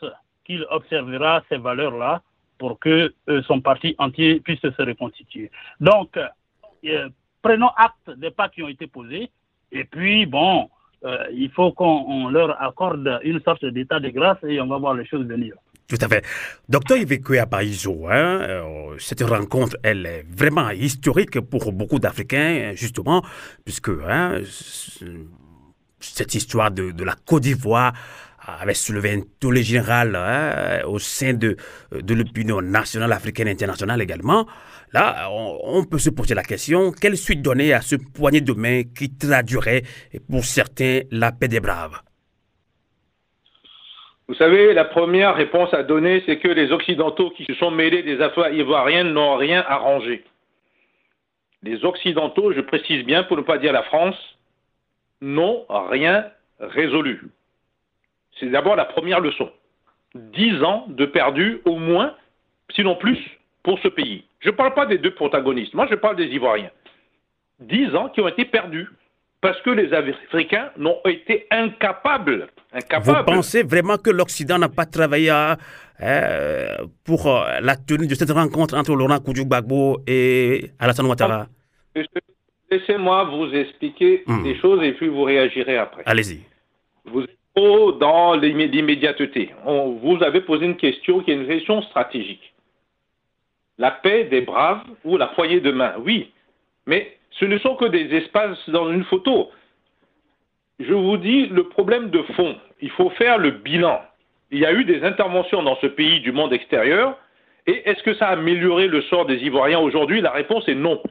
[0.45, 2.23] qu'il observera ces valeurs-là
[2.59, 5.51] pour que euh, son parti entier puisse se reconstituer.
[5.81, 7.09] Donc, euh,
[7.43, 9.31] prenons acte des pas qui ont été posés.
[9.71, 10.71] Et puis, bon,
[11.05, 14.95] euh, il faut qu'on leur accorde une sorte d'état de grâce et on va voir
[14.95, 15.55] les choses venir.
[15.89, 16.23] Tout à fait.
[16.69, 23.25] Docteur Yveque Apaizo, hein, euh, cette rencontre, elle est vraiment historique pour beaucoup d'Africains, justement,
[23.65, 24.43] puisque hein,
[25.99, 27.95] cette histoire de, la Côte d'Ivoire
[28.47, 31.57] avait soulevé un tollé général hein, au sein de,
[31.93, 34.47] de l'opinion nationale africaine internationale également.
[34.93, 38.53] Là, on, on, peut se poser la question, quelle suite donner à ce poignet de
[38.53, 39.85] main qui traduirait
[40.31, 41.99] pour certains la paix des braves?
[44.29, 48.03] Vous savez, la première réponse à donner, c'est que les Occidentaux qui se sont mêlés
[48.03, 50.23] des affaires ivoiriennes n'ont rien arrangé.
[51.63, 54.17] Les Occidentaux, je précise bien pour ne pas dire la France,
[55.23, 56.27] n'ont rien
[56.61, 57.23] résolu.
[58.39, 59.51] C'est d'abord la première leçon.
[60.15, 62.15] Dix ans de perdu au moins,
[62.75, 63.19] sinon plus,
[63.63, 64.25] pour ce pays.
[64.41, 66.71] Je ne parle pas des deux protagonistes, moi je parle des Ivoiriens.
[67.61, 68.89] Dix ans qui ont été perdus
[69.41, 72.49] parce que les Africains n'ont été incapables,
[73.03, 75.57] Vous pensez vraiment que l'Occident n'a pas travaillé hein,
[77.05, 81.47] pour euh, la tenue de cette rencontre entre Laurent Koujouk-Bagbo et Alassane Ouattara?
[82.71, 84.43] Laissez-moi vous expliquer Hmm.
[84.43, 86.03] des choses et puis vous réagirez après.
[86.05, 86.41] Allez-y.
[87.07, 89.51] Vous êtes trop dans l'immédiateté.
[89.65, 92.53] Vous avez posé une question qui est une question stratégique.
[93.79, 96.31] La paix des braves ou la poignée de main, oui.
[96.87, 99.51] Mais ce ne sont que des espaces dans une photo.
[100.79, 102.57] Je vous dis le problème de fond.
[102.81, 104.01] Il faut faire le bilan.
[104.51, 107.19] Il y a eu des interventions dans ce pays du monde extérieur.
[107.67, 110.21] Et est-ce que ça a amélioré le sort des Ivoiriens aujourd'hui?
[110.21, 111.03] La réponse est non.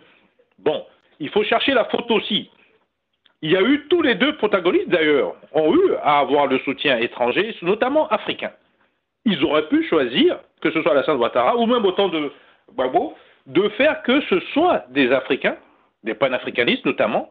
[0.60, 0.86] Bon,
[1.19, 2.49] il faut chercher la faute aussi.
[3.41, 6.97] Il y a eu tous les deux protagonistes d'ailleurs, ont eu à avoir le soutien
[6.97, 8.51] étranger, notamment africain.
[9.25, 12.32] Ils auraient pu choisir, que ce soit Alassane Ouattara ou même autant de
[12.73, 13.13] Gbagbo,
[13.45, 15.57] de faire que ce soit des Africains,
[16.03, 17.30] des panafricanistes notamment,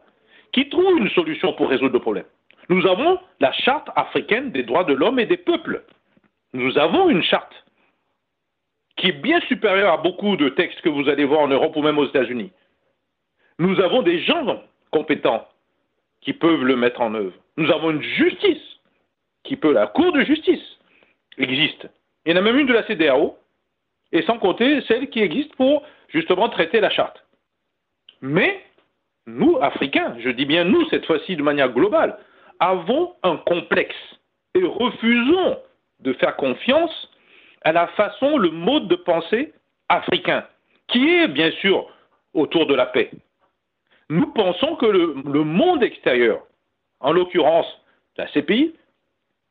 [0.51, 2.25] qui trouvent une solution pour résoudre le problème.
[2.69, 5.83] Nous avons la charte africaine des droits de l'homme et des peuples.
[6.53, 7.53] Nous avons une charte
[8.97, 11.81] qui est bien supérieure à beaucoup de textes que vous allez voir en Europe ou
[11.81, 12.51] même aux États-Unis.
[13.59, 15.47] Nous avons des gens compétents
[16.21, 17.33] qui peuvent le mettre en œuvre.
[17.57, 18.79] Nous avons une justice
[19.43, 20.77] qui peut, la Cour de justice
[21.37, 21.87] existe.
[22.25, 23.37] Il y en a même une de la CDAO,
[24.11, 27.23] et sans compter celle qui existe pour justement traiter la charte.
[28.21, 28.63] Mais
[29.27, 32.17] nous, Africains, je dis bien nous cette fois-ci de manière globale,
[32.59, 33.95] avons un complexe
[34.55, 35.57] et refusons
[35.99, 37.11] de faire confiance
[37.63, 39.53] à la façon, le mode de pensée
[39.89, 40.45] africain,
[40.87, 41.87] qui est bien sûr
[42.33, 43.11] autour de la paix.
[44.09, 46.43] Nous pensons que le, monde extérieur,
[47.01, 47.67] en l'occurrence
[48.17, 48.73] la CPI,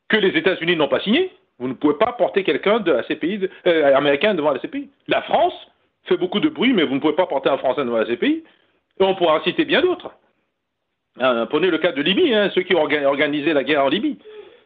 [0.09, 3.49] que les États-Unis n'ont pas signé, vous ne pouvez pas porter quelqu'un de la CPI,
[3.67, 4.89] euh, américain devant la CPI.
[5.09, 5.55] La France
[6.05, 8.45] fait beaucoup de bruit, mais vous ne pouvez pas porter un Français devant la CPI.
[9.01, 10.11] On pourra citer bien d'autres.
[11.21, 14.19] Euh, prenez le cas de Libye, hein, ceux qui ont organisé la guerre en Libye.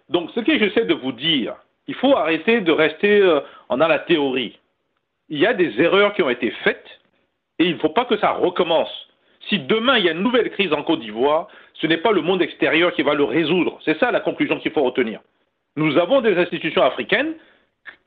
[0.08, 1.54] Donc, ce que j'essaie de vous dire,
[1.86, 4.58] il faut arrêter de rester euh, en a la théorie.
[5.28, 7.00] Il y a des erreurs qui ont été faites
[7.58, 8.90] et il ne faut pas que ça recommence.
[9.48, 12.22] Si demain il y a une nouvelle crise en Côte d'Ivoire, ce n'est pas le
[12.22, 13.78] monde extérieur qui va le résoudre.
[13.84, 15.20] C'est ça la conclusion qu'il faut retenir.
[15.76, 17.34] Nous avons des institutions africaines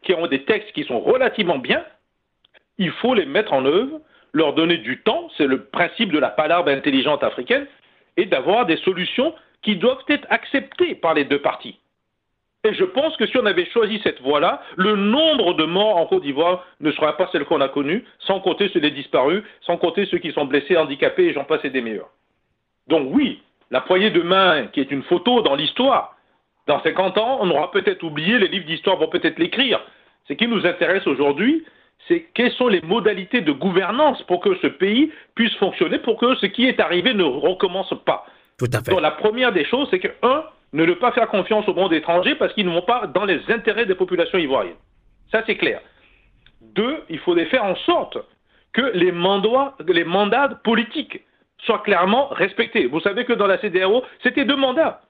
[0.03, 1.83] qui ont des textes qui sont relativement bien.
[2.77, 4.01] Il faut les mettre en œuvre,
[4.33, 7.67] leur donner du temps, c'est le principe de la palarbe intelligente africaine,
[8.17, 11.79] et d'avoir des solutions qui doivent être acceptées par les deux parties.
[12.65, 16.05] Et je pense que si on avait choisi cette voie-là, le nombre de morts en
[16.05, 19.77] Côte d'Ivoire ne serait pas celle qu'on a connue, sans compter ceux des disparus, sans
[19.77, 22.09] compter ceux qui sont blessés, handicapés, et j'en passe et des meilleurs.
[22.87, 26.15] Donc oui, la poignée de main, qui est une photo dans l'histoire,
[26.67, 29.81] dans 50 ans, on aura peut-être oublié, les livres d'histoire vont peut-être l'écrire.
[30.29, 31.65] Ce qui nous intéresse aujourd'hui,
[32.07, 36.35] c'est quelles sont les modalités de gouvernance pour que ce pays puisse fonctionner, pour que
[36.35, 38.25] ce qui est arrivé ne recommence pas.
[38.57, 38.91] Tout à fait.
[38.91, 40.43] Donc la première des choses, c'est que, un,
[40.73, 43.85] ne pas faire confiance au monde étranger parce qu'ils ne vont pas dans les intérêts
[43.85, 44.75] des populations ivoiriennes.
[45.31, 45.81] Ça, c'est clair.
[46.61, 48.17] Deux, il faut faire en sorte
[48.73, 51.21] que les mandats, les mandats politiques
[51.59, 52.87] soient clairement respectés.
[52.87, 55.01] Vous savez que dans la CDRO, c'était deux mandats.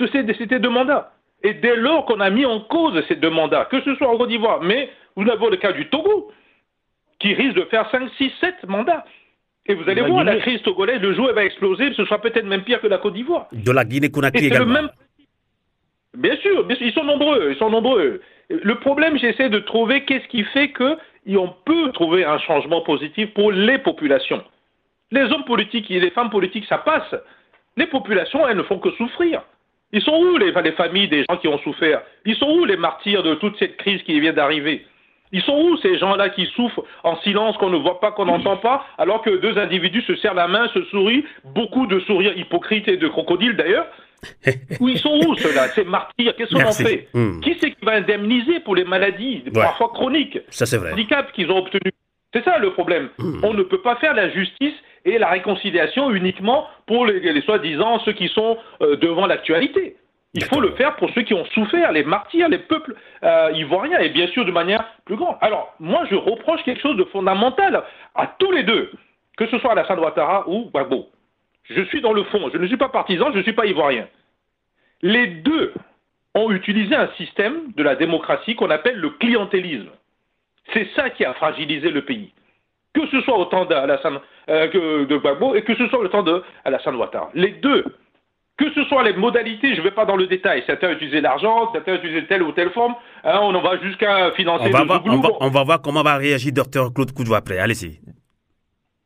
[0.00, 1.12] C'était deux mandats.
[1.42, 4.16] Et dès lors qu'on a mis en cause ces deux mandats, que ce soit en
[4.16, 6.30] Côte d'Ivoire, mais vous avez le cas du Togo,
[7.18, 9.04] qui risque de faire 5, 6, 7 mandats.
[9.66, 12.46] Et vous allez voir, la crise togolaise, le jour, elle va exploser, ce sera peut-être
[12.46, 13.48] même pire que la Côte d'Ivoire.
[13.52, 14.66] De la Guinée-Conakry également.
[14.66, 14.90] Le même...
[16.16, 18.22] bien, sûr, bien sûr, ils sont nombreux, ils sont nombreux.
[18.48, 23.50] Le problème, j'essaie de trouver qu'est-ce qui fait qu'on peut trouver un changement positif pour
[23.50, 24.42] les populations.
[25.10, 27.14] Les hommes politiques et les femmes politiques, ça passe.
[27.76, 29.42] Les populations, elles ne font que souffrir.
[29.92, 32.02] Ils sont où les, les familles des gens qui ont souffert?
[32.24, 34.86] Ils sont où les martyrs de toute cette crise qui vient d'arriver?
[35.32, 38.56] Ils sont où ces gens-là qui souffrent en silence, qu'on ne voit pas, qu'on n'entend
[38.56, 42.88] pas, alors que deux individus se serrent la main, se sourient, beaucoup de sourires hypocrites
[42.88, 43.86] et de crocodiles d'ailleurs
[44.80, 47.40] Où ils sont où ceux-là Ces martyrs, qu'est-ce qu'on en fait hmm.
[47.40, 50.92] Qui c'est qui va indemniser pour les maladies, parfois chroniques, ça c'est vrai.
[50.92, 51.92] handicaps qu'ils ont obtenus
[52.34, 53.10] C'est ça le problème.
[53.18, 53.40] Hmm.
[53.44, 54.74] On ne peut pas faire la justice
[55.04, 59.96] et la réconciliation uniquement pour les, soi-disant ceux qui sont euh, devant l'actualité.
[60.34, 63.98] Il faut le faire pour ceux qui ont souffert, les martyrs, les peuples euh, ivoiriens,
[63.98, 65.36] et bien sûr de manière plus grande.
[65.40, 67.82] Alors, moi, je reproche quelque chose de fondamental
[68.14, 68.92] à tous les deux,
[69.38, 71.08] que ce soit Alassane Ouattara ou Gbagbo.
[71.64, 74.06] Je suis dans le fond, je ne suis pas partisan, je ne suis pas ivoirien.
[75.00, 75.72] Les deux
[76.34, 79.90] ont utilisé un système de la démocratie qu'on appelle le clientélisme.
[80.72, 82.32] C'est ça qui a fragilisé le pays.
[82.94, 84.18] Que ce soit au temps d'Alassane,
[84.50, 87.30] euh, de Gbagbo et que ce soit au temps d'Alassane Ouattara.
[87.34, 87.84] Les deux
[88.58, 90.64] que ce soit les modalités, je ne vais pas dans le détail.
[90.66, 92.94] Certains utilisent l'argent, certains utilisent telle ou telle forme.
[93.24, 95.02] Hein, on en va jusqu'à financer on va, voir,
[95.40, 97.58] on, va, voir comment va réagir docteur Claude Coudou après.
[97.58, 98.00] Allez-y.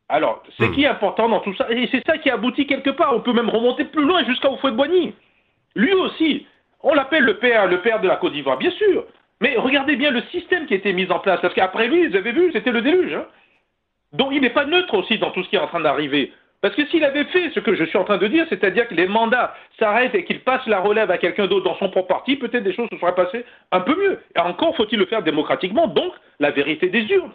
[0.09, 0.73] Alors, ce hmm.
[0.73, 3.15] qui est important dans tout ça, et c'est ça qui aboutit quelque part.
[3.15, 5.15] On peut même remonter plus loin jusqu'à Oufouet de Boigny.
[5.77, 6.47] Lui aussi,
[6.83, 9.05] on l'appelle le père, le père de la Côte d'Ivoire, bien sûr.
[9.43, 11.41] Mais regardez bien le système qui a été mis en place.
[11.43, 13.15] Parce qu'après lui, vous avez vu, c'était le déluge.
[13.15, 13.27] Hein.
[14.13, 16.33] Donc il n'est pas neutre aussi dans tout ce qui est en train d'arriver.
[16.63, 18.95] Parce que s'il avait fait ce que je suis en train de dire, c'est-à-dire que
[18.95, 22.37] les mandats s'arrêtent et qu'il passe la relève à quelqu'un d'autre dans son propre parti,
[22.37, 24.21] peut-être des choses se seraient passées un peu mieux.
[24.37, 27.33] Et encore faut-il le faire démocratiquement, donc la vérité des urnes.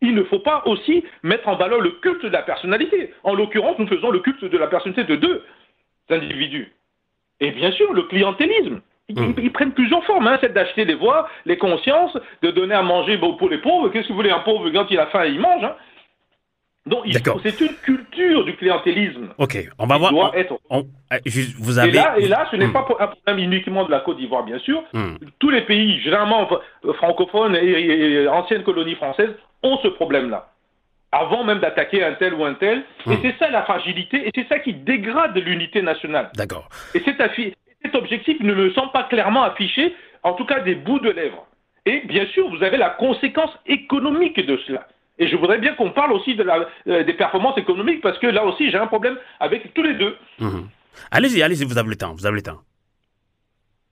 [0.00, 3.14] Il ne faut pas aussi mettre en valeur le culte de la personnalité.
[3.22, 5.44] En l'occurrence, nous faisons le culte de la personnalité de deux
[6.10, 6.72] individus.
[7.38, 8.80] Et bien sûr, le clientélisme.
[9.08, 9.50] Ils, hmm.
[9.50, 13.48] prennent plusieurs formes, hein, c'est d'acheter les voix, les consciences, de donner à manger pour
[13.48, 13.88] les pauvres.
[13.90, 15.62] Qu'est-ce que vous voulez, un pauvre, quand il a faim, il mange.
[15.62, 15.76] Hein.
[16.84, 17.04] Donc,
[17.44, 19.28] c'est une culture du clientélisme.
[19.38, 20.34] Ok, on va voir.
[20.34, 20.58] être...
[21.12, 21.90] Eh, vous avez...
[22.18, 22.72] et, là, ce n'est hmm.
[22.72, 24.82] pas un problème uniquement de la Côte d'Ivoire, bien sûr.
[24.92, 25.14] Hmm.
[25.38, 26.48] Tous les pays, généralement
[26.94, 29.30] francophones et, anciennes colonies françaises,
[29.62, 30.48] ont ce problème-là.
[31.12, 32.82] Avant même d'attaquer un tel ou un tel.
[33.06, 33.18] Et hmm.
[33.22, 36.30] c'est ça la fragilité, et c'est ça qui dégrade l'unité nationale.
[36.34, 36.68] D'accord.
[36.94, 37.22] Et cet,
[37.82, 41.46] cet objectif ne me semble pas clairement affiché, en tout cas des bouts de lèvres.
[41.86, 44.86] Et bien sûr, vous avez la conséquence économique de cela.
[45.18, 48.26] Et je voudrais bien qu'on parle aussi de la, euh, des performances économiques parce que
[48.26, 50.16] là aussi j'ai un problème avec tous les deux.
[50.38, 50.68] Mhm.
[51.10, 52.60] Allez-y, allez-y, vous avez le temps, vous avez le temps.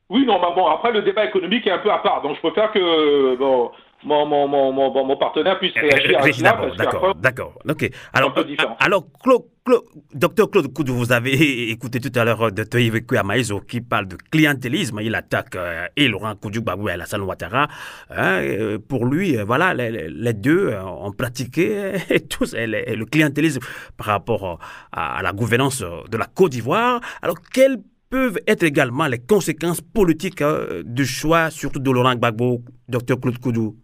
[0.08, 2.40] Oui, non, bah bon, après le débat économique est un peu à part, donc je
[2.40, 3.70] préfère que bon,
[4.05, 6.51] mon, mon, mon, mon, mon partenaire puisse réagir à cela.
[6.53, 7.59] D'accord, d'accord, d'accord.
[7.68, 7.90] Ok.
[8.12, 8.34] Alors,
[8.78, 9.82] alors Claude, Claude,
[10.14, 14.16] docteur Claude Koudou, vous avez écouté tout à l'heure de Toïve Kouamaïzo qui parle de
[14.30, 15.01] clientélisme.
[15.03, 17.68] Il attaque euh, et Laurent Koudou Babou et Alassane Ouattara.
[18.11, 21.92] Hein, euh, pour lui, euh, voilà, les, deux ont pratiqué
[22.30, 23.61] tous le clientélisme
[23.96, 24.59] par rapport
[24.92, 27.01] à, à la gouvernance de la Côte d'Ivoire.
[27.22, 27.78] Alors, quel
[28.11, 33.38] peuvent être également les conséquences politiques euh, du choix, surtout de Laurent Gbagbo, docteur Claude
[33.38, 33.76] Koudou?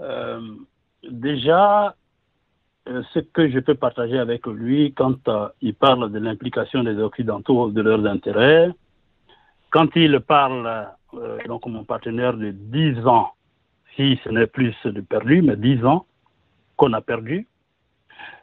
[0.00, 0.40] Euh,
[1.10, 1.96] Déjà,
[2.88, 5.28] euh, ce que je peux partager avec lui quand
[5.60, 8.70] il parle de l'implication des Occidentaux de leurs intérêts,
[9.70, 10.88] quand il parle,
[11.46, 13.32] donc mon partenaire, de 10 ans,
[13.96, 16.06] si ce n'est plus de perdu, mais 10 ans
[16.76, 17.46] qu'on a perdu,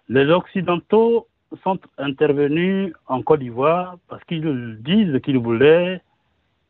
[0.10, 1.28] les Occidentaux
[1.64, 6.02] sont intervenus en Côte d'Ivoire parce qu'ils disent qu'ils voulaient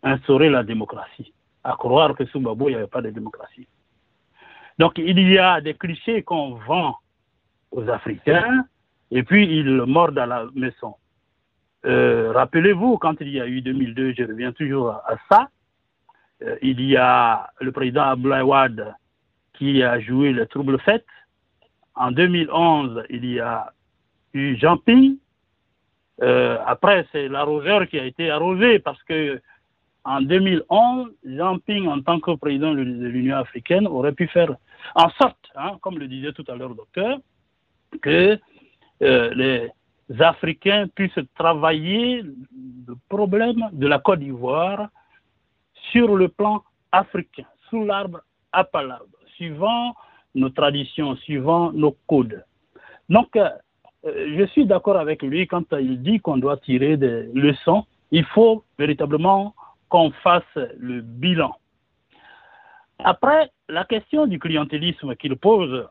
[0.04, 1.34] instaurer la démocratie.
[1.70, 3.68] À croire que sous Babo, il n'y avait pas de démocratie.
[4.80, 6.96] Donc il y a des clichés qu'on vend
[7.70, 8.66] aux Africains
[9.12, 10.96] et puis ils mordent à la maison.
[11.86, 15.50] Euh, rappelez-vous, quand il y a eu 2002, je reviens toujours à, ça,
[16.42, 18.74] euh, il y a le président Abdoulaye
[19.54, 21.06] qui a joué le trouble fait.
[21.94, 23.72] En 2011, il y a
[24.34, 25.18] Jean Ping.
[26.24, 29.40] Euh, après, c'est l'arroseur qui a été arrosé parce que
[30.06, 34.56] en 2011, Jean Ping, en tant que président de l'Union africaine, aurait pu faire
[34.96, 37.20] en sorte, hein, comme le disait tout à l'heure le docteur,
[38.02, 38.40] que
[39.02, 44.90] euh, les Africains puissent travailler le problème de la Côte d'Ivoire
[45.92, 48.22] sur le plan africain, sous l'arbre
[48.52, 49.94] à palabre, suivant
[50.36, 52.44] nos traditions, suivant nos codes.
[53.10, 53.50] Donc, euh,
[54.06, 57.86] euh, je suis d'accord avec lui quand il dit qu'on doit tirer des leçons.
[58.12, 59.54] Il faut véritablement
[59.90, 61.56] qu'on fasse le bilan.
[63.00, 65.88] Après, la question du clientélisme qu'il pose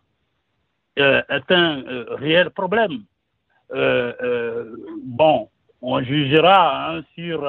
[0.98, 3.04] euh, est un euh, réel problème.
[3.70, 5.48] bon,
[5.82, 7.40] on jugera hein, sur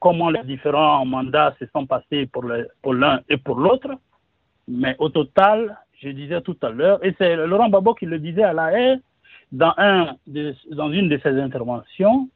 [0.00, 2.44] comment les différents mandats se sont passés pour
[2.94, 3.90] l'un et pour l'autre,
[4.66, 8.42] mais au total, je disais tout à l'heure, et c'est Laurent Babo qui le disait
[8.42, 8.96] à la haie
[9.52, 9.74] dans
[10.90, 12.28] une de ses interventions,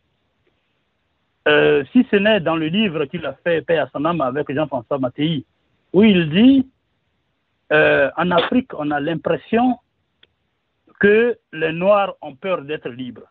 [1.46, 5.44] euh, si ce n'est dans le livre qu'il a fait, son âme, avec Jean-François Mattei,
[5.92, 6.68] où il dit
[7.72, 9.78] euh, En Afrique, on a l'impression
[10.98, 13.30] que les Noirs ont peur d'être libres.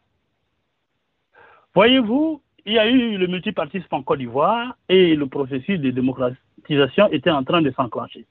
[1.73, 7.09] Voyez-vous, il y a eu le multipartisme en Côte d'Ivoire et le processus de démocratisation
[7.11, 8.25] était en train de s'enclencher.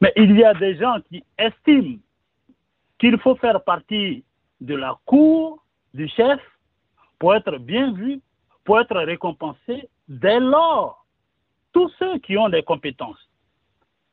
[0.00, 1.96] Mais il y a des gens qui estiment
[2.98, 4.24] qu'il faut faire partie
[4.60, 6.40] de la cour du chef
[7.18, 8.20] pour être bien vu,
[8.64, 9.88] pour être récompensé.
[10.08, 11.06] Dès lors,
[11.72, 13.28] tous ceux qui ont des compétences,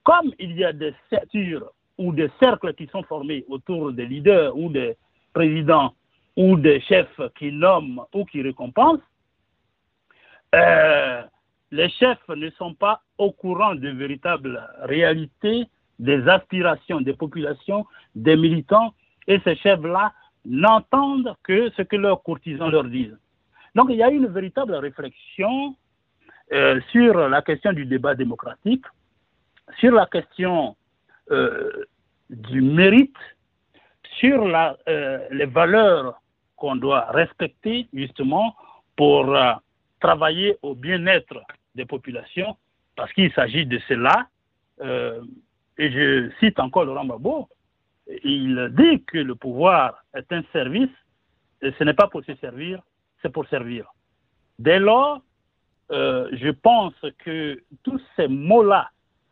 [0.03, 4.55] comme il y a des ceintures ou des cercles qui sont formés autour des leaders
[4.55, 4.95] ou des
[5.33, 5.93] présidents
[6.35, 9.01] ou des chefs qui nomment ou qui récompensent,
[10.55, 11.23] euh,
[11.71, 15.67] les chefs ne sont pas au courant de véritables réalités
[15.99, 17.85] des aspirations des populations,
[18.15, 18.93] des militants,
[19.27, 20.13] et ces chefs-là
[20.45, 23.17] n'entendent que ce que leurs courtisans leur disent.
[23.78, 25.75] Donc il y a une véritable réflexion
[26.51, 28.84] euh, sur la question du débat démocratique,
[29.78, 30.75] sur la question
[31.30, 31.86] euh,
[32.32, 33.15] du mérite,
[34.19, 36.19] sur euh, les valeurs
[36.55, 38.55] qu'on doit respecter justement
[38.95, 39.38] pour
[39.99, 41.39] travailler au bien-être
[41.75, 42.57] des populations,
[42.95, 44.28] parce qu'il s'agit de cela.
[45.78, 47.47] Et je cite encore Laurent Gbagbo,
[48.23, 50.95] il dit que le pouvoir est un service,
[51.61, 52.82] et ce n'est pas pour se servir,
[53.22, 53.86] c'est pour servir.
[54.59, 55.22] Dès lors,
[55.91, 56.93] euh, je pense
[57.24, 58.89] que tous ces mots-là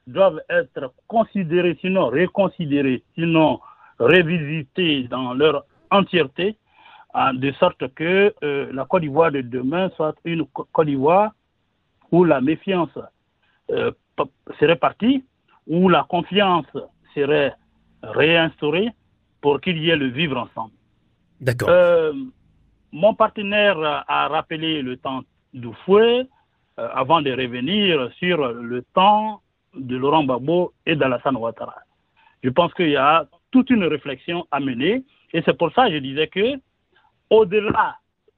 [0.07, 3.59] doivent être considérés, sinon reconsidérés, sinon
[3.99, 6.57] revisités dans leur entièreté,
[7.33, 11.31] de sorte que euh, la Côte d'Ivoire de demain soit une Côte d'Ivoire
[12.11, 12.89] où la méfiance
[13.71, 13.91] euh,
[14.59, 15.23] serait partie,
[15.65, 16.67] où la confiance
[17.13, 17.53] serait
[18.03, 18.89] réinstaurée
[19.41, 20.73] pour qu'il y ait le vivre ensemble.
[21.39, 21.69] D'accord.
[22.91, 23.77] Mon partenaire
[24.07, 25.21] a rappelé le temps
[25.53, 26.27] du fouet
[26.79, 29.41] euh, avant de revenir sur le temps
[29.73, 31.75] de Laurent Gbagbo et d'Alassane Ouattara.
[32.43, 35.93] Je pense qu'il y a toute une réflexion à mener et c'est pour ça que
[35.93, 36.59] je disais que
[37.29, 37.97] au-delà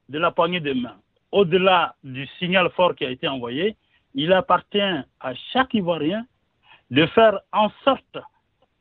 [0.09, 0.95] de la poignée de main,
[1.31, 3.75] au-delà du signal fort qui a été envoyé,
[4.15, 6.25] il appartient à chaque Ivoirien
[6.89, 8.17] de faire en sorte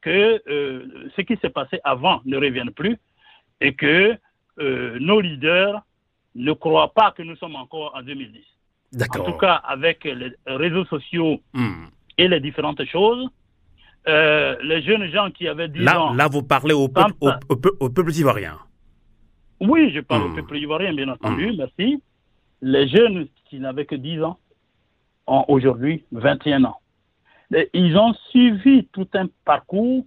[0.01, 2.97] que euh, ce qui s'est passé avant ne revienne plus
[3.61, 4.17] et que
[4.59, 5.83] euh, nos leaders
[6.35, 8.45] ne croient pas que nous sommes encore en 2010.
[9.19, 11.87] en tout cas avec les réseaux sociaux hmm.
[12.19, 13.29] et les différentes choses,
[14.09, 16.15] euh, les jeunes gens qui avaient 10 là, ans...
[16.15, 18.59] Là, vous parlez au peuple, au, peuple ivoirien.
[19.61, 20.37] Oui, je parle au hmm.
[20.37, 21.57] peuple ivoirien, bien entendu, hmm.
[21.57, 22.03] merci.
[22.63, 24.39] Les jeunes qui n'avaient que 10 ans
[25.27, 26.79] ont aujourd'hui 21 ans.
[27.73, 30.05] ils ont suivi tout un parcours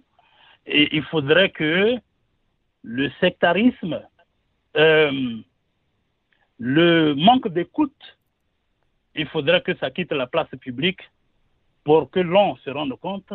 [0.66, 1.96] et il faudrait que
[2.82, 4.00] le sectarisme,
[4.76, 5.36] euh,
[6.58, 8.18] le manque d'écoute,
[9.14, 11.00] il faudrait que ça quitte la place publique
[11.84, 13.32] pour que l'on se rende compte,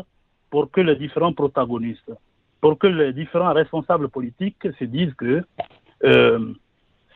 [0.49, 2.11] pour que les différents protagonistes,
[2.61, 5.43] pour que les différents responsables politiques se disent que
[6.03, 6.53] euh,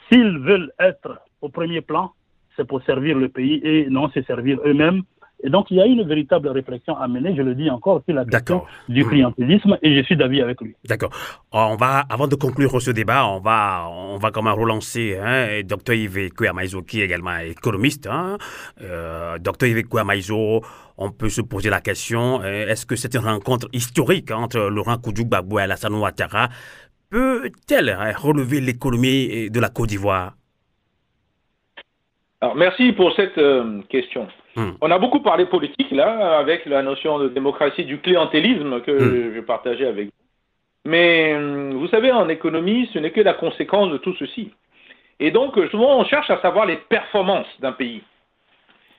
[0.08, 2.12] s'ils veulent être au premier plan,
[2.56, 5.04] c'est pour servir le pays et non se servir eux-mêmes
[5.42, 8.14] et donc, il y a une véritable réflexion à mener, je le dis encore, sur
[8.14, 9.10] la question du hmm.
[9.10, 10.76] clientélisme, et je suis d'avis avec lui.
[10.88, 11.12] D'accord.
[11.54, 15.62] On va, avant de conclure ce débat, on va, on va quand même relancer hein,
[15.64, 18.08] Dr Yves Kouamaizo, qui est également économiste.
[18.08, 18.38] Hein.
[18.82, 20.62] Euh, Dr Yves Kouamaizo,
[20.98, 25.60] on peut se poser la question, euh, est-ce que cette rencontre historique entre Laurent Koudjou-Gbagbo
[25.60, 26.50] et Alassane Ouattara
[27.10, 30.34] peut-elle hein, relever l'économie de la Côte d'Ivoire?
[32.42, 34.28] Alors, merci pour cette euh, question.
[34.60, 34.72] Hmm.
[34.82, 39.36] On a beaucoup parlé politique là, avec la notion de démocratie, du clientélisme que hmm.
[39.36, 40.12] je partageais avec vous.
[40.84, 44.52] Mais hum, vous savez, en économie, ce n'est que la conséquence de tout ceci.
[45.22, 48.02] Et donc, souvent, on cherche à savoir les performances d'un pays.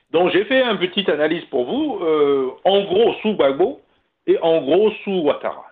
[0.09, 3.81] Donc, j'ai fait une petite analyse pour vous, euh, en gros sous Gbagbo
[4.25, 5.65] et en gros sous Ouattara,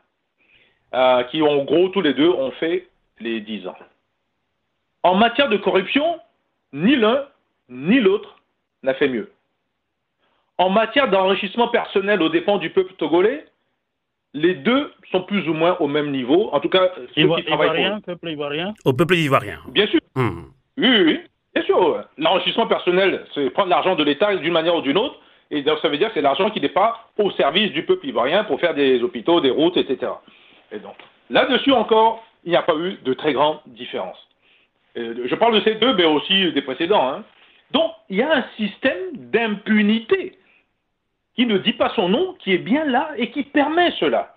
[0.93, 2.87] euh, qui en gros tous les deux ont fait
[3.19, 3.77] les 10 ans.
[5.01, 6.19] En matière de corruption,
[6.73, 7.25] ni l'un
[7.69, 8.35] ni l'autre
[8.83, 9.31] n'a fait mieux.
[10.59, 13.45] En matière d'enrichissement personnel aux dépens du peuple togolais,
[14.33, 16.49] les deux sont plus ou moins au même niveau.
[16.51, 18.73] En tout cas, ceux qui travaillent pour peuple ivoirien?
[18.83, 19.59] Au peuple ivoirien.
[19.69, 20.01] Bien sûr.
[20.15, 20.49] Hmm.
[20.77, 21.19] Oui, oui,
[21.55, 22.03] bien sûr.
[22.17, 25.15] L'enrichissement personnel, c'est prendre l'argent de l'État d'une manière ou d'une autre.
[25.49, 28.05] Et donc, ça veut dire que c'est l'argent qui n'est pas au service du peuple
[28.07, 30.11] ivoirien pour faire des hôpitaux, des routes, etc.
[30.73, 30.95] Et donc,
[31.29, 34.17] là-dessus encore, il n'y a pas eu de très grande différence.
[34.97, 37.07] je parle de ces deux, mais aussi des précédents.
[37.09, 37.23] Hein.
[37.71, 40.35] Donc, il y a un système d'impunité
[41.39, 44.35] qui ne dit pas son nom, qui est bien là et qui permet cela.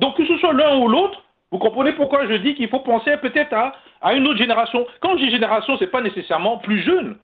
[0.00, 3.18] Donc, que ce soit l'un ou l'autre, vous comprenez pourquoi je dis qu'il faut penser
[3.18, 3.52] peut-être
[4.00, 4.86] à, une autre génération.
[5.00, 7.18] Quand je dis génération, ce n'est pas nécessairement plus jeune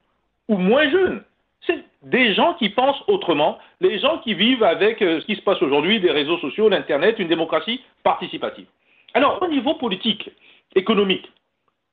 [0.49, 1.23] ou moins jeune.
[1.67, 5.43] C'est des gens qui pensent autrement, les gens qui vivent avec euh, ce qui se
[5.43, 8.67] passe aujourd'hui, des réseaux sociaux, l'Internet, une démocratie participative.
[9.15, 10.29] Alors, au niveau politique,
[10.75, 11.33] économique,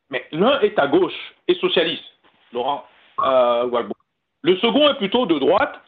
[0.09, 2.03] mais l'un est à gauche et socialiste,
[2.51, 2.83] Laurent
[3.23, 3.83] euh,
[4.41, 5.79] le second est plutôt de droite,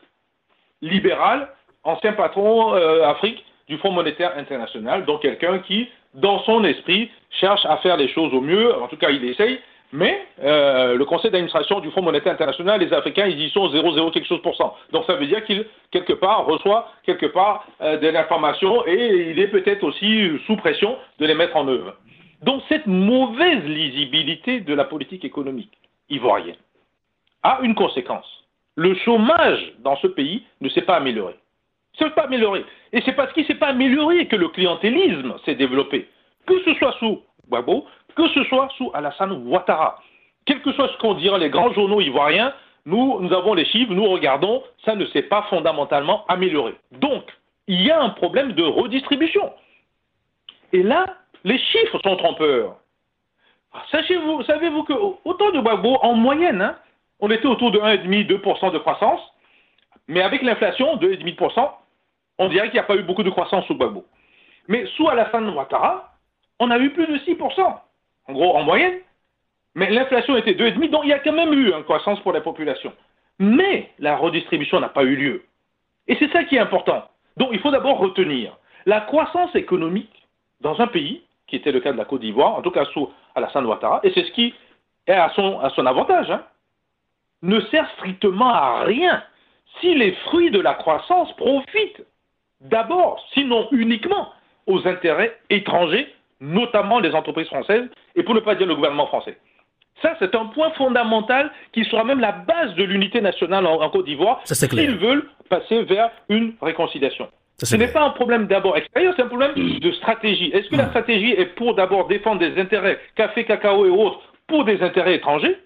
[0.81, 1.49] libéral,
[1.83, 7.65] ancien patron euh, Afrique du Fonds monétaire international, donc quelqu'un qui, dans son esprit, cherche
[7.65, 9.59] à faire les choses au mieux, en tout cas il essaye,
[9.93, 14.11] mais euh, le conseil d'administration du Fonds monétaire international, les Africains, ils y sont 0,0
[14.11, 14.75] quelque chose pour cent.
[14.91, 19.49] Donc ça veut dire qu'il, quelque part, reçoit quelque part de l'information et il est
[19.49, 21.95] peut-être aussi sous pression de les mettre en œuvre.
[22.41, 25.71] Donc cette mauvaise lisibilité de la politique économique
[26.09, 26.55] ivoirienne
[27.43, 28.40] a une conséquence.
[28.75, 31.35] Le chômage dans ce pays ne s'est pas amélioré.
[31.99, 32.65] Ne s'est pas amélioré.
[32.93, 36.07] Et c'est parce qu'il ne s'est pas amélioré que le clientélisme s'est développé.
[36.47, 39.99] Que ce soit sous Gbagbo, que ce soit sous Alassane Ouattara.
[40.45, 42.53] Quel que soit ce qu'on dira les grands journaux ivoiriens,
[42.85, 46.75] nous, avons les chiffres, nous regardons, ça ne s'est pas fondamentalement amélioré.
[46.93, 47.23] Donc,
[47.67, 49.51] il y a un problème de redistribution.
[50.73, 51.05] Et là,
[51.43, 52.77] les chiffres sont trompeurs.
[53.91, 54.93] Sachez-vous, savez-vous que
[55.23, 56.75] autant de Gbagbo, en moyenne, hein,
[57.21, 59.21] on était autour de 1,5-2% de croissance,
[60.07, 61.69] mais avec l'inflation, 2,5%,
[62.39, 64.05] on dirait qu'il n'y a pas eu beaucoup de croissance sous Gbagbo.
[64.67, 66.13] Mais sous Alassane Ouattara,
[66.59, 67.79] on a eu plus de 6%,
[68.27, 68.99] en gros en moyenne,
[69.75, 72.41] mais l'inflation était 2,5%, donc il y a quand même eu une croissance pour la
[72.41, 72.91] population.
[73.39, 75.45] Mais la redistribution n'a pas eu lieu.
[76.07, 77.03] Et c'est ça qui est important.
[77.37, 80.27] Donc il faut d'abord retenir la croissance économique
[80.61, 83.09] dans un pays, qui était le cas de la Côte d'Ivoire, en tout cas sous
[83.35, 84.53] Alassane Ouattara, et c'est ce qui
[85.07, 86.31] est à son, avantage.
[86.31, 86.43] Hein
[87.41, 89.23] ne sert strictement à rien
[89.79, 92.03] si les fruits de la croissance profitent
[92.61, 94.29] d'abord, sinon uniquement,
[94.67, 99.37] aux intérêts étrangers, notamment les entreprises françaises, et pour ne pas dire le gouvernement français.
[100.01, 104.05] Ça, c'est un point fondamental qui sera même la base de l'unité nationale en, Côte
[104.05, 107.27] d'Ivoire s'ils veulent passer vers une réconciliation.
[107.57, 110.49] Ce n'est pas un problème d'abord extérieur, c'est un problème de stratégie.
[110.53, 114.65] Est-ce que la stratégie est pour d'abord défendre des intérêts, café, cacao et autres, pour
[114.65, 115.59] des intérêts étrangers,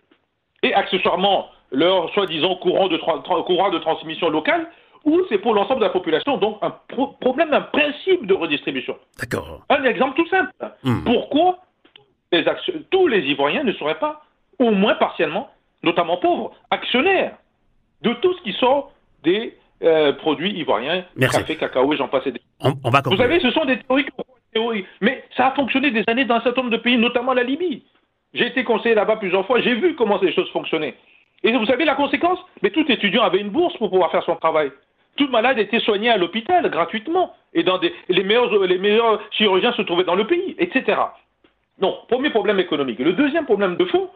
[0.64, 4.68] et accessoirement leur soi-disant courant de, courant de transmission locale,
[5.04, 6.74] ou c'est pour l'ensemble de la population, donc un
[7.22, 8.98] problème, un principe de redistribution.
[9.20, 9.62] D'accord.
[9.70, 10.52] Un exemple tout simple.
[10.84, 11.04] Hmm.
[11.04, 11.60] Pourquoi
[12.90, 14.24] tous les Ivoiriens ne seraient pas,
[14.60, 15.50] au moins partiellement,
[15.84, 17.38] notamment pauvres, actionnaires
[18.02, 18.92] de tout ce qui sort
[19.24, 22.42] des euh, produits ivoiriens, café, cacao et j'en passe des.
[22.62, 24.06] On, va Vous savez, ce sont des théories,
[24.54, 27.44] théories, mais ça a fonctionné des années dans un certain nombre de pays, notamment la
[27.44, 27.84] Libye.
[28.34, 30.96] J'ai été conseiller là-bas plusieurs fois, j'ai vu comment ces choses fonctionnaient.
[31.46, 34.36] Et vous savez la conséquence Mais tout étudiant avait une bourse pour pouvoir faire son
[34.36, 34.72] travail.
[35.16, 37.34] Tout malade était soigné à l'hôpital gratuitement.
[37.54, 40.98] Et dans des, les, meilleurs, chirurgiens se trouvaient dans le pays, etc.
[41.80, 43.00] Donc, premier problème économique.
[43.00, 44.10] Le deuxième problème de fond,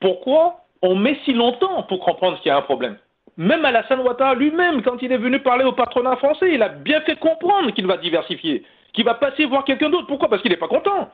[0.00, 2.96] pourquoi on met si longtemps pour comprendre qu'il y a un problème
[3.36, 7.02] Même Alassane Ouattara lui-même, quand il est venu parler au patronat français, il a bien
[7.02, 10.06] fait comprendre qu'il va diversifier, qu'il va passer voir quelqu'un d'autre.
[10.06, 10.28] Pourquoi?
[10.28, 11.10] Parce qu'il n'est pas content.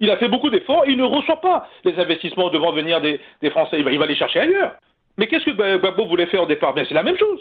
[0.00, 3.20] Il a fait beaucoup d'efforts il ne reçoit pas les investissements devant venir des,
[3.50, 3.78] Français.
[3.78, 4.74] Il va, les chercher ailleurs.
[5.16, 6.74] Mais qu'est-ce que Gbagbo voulait faire au départ?
[6.74, 7.40] Bien, c'est la même chose.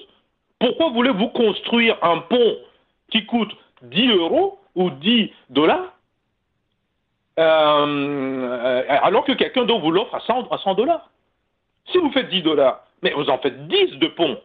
[0.60, 2.58] Pourquoi voulez-vous construire un pont
[3.12, 3.52] qui coûte
[3.82, 5.92] 10 euros ou 10 dollars
[7.38, 11.10] euh, alors que quelqu'un d'autre vous l'offre à 100, à 100 dollars?
[11.92, 14.40] Si vous faites 10 dollars, mais vous en faites 10 de pont.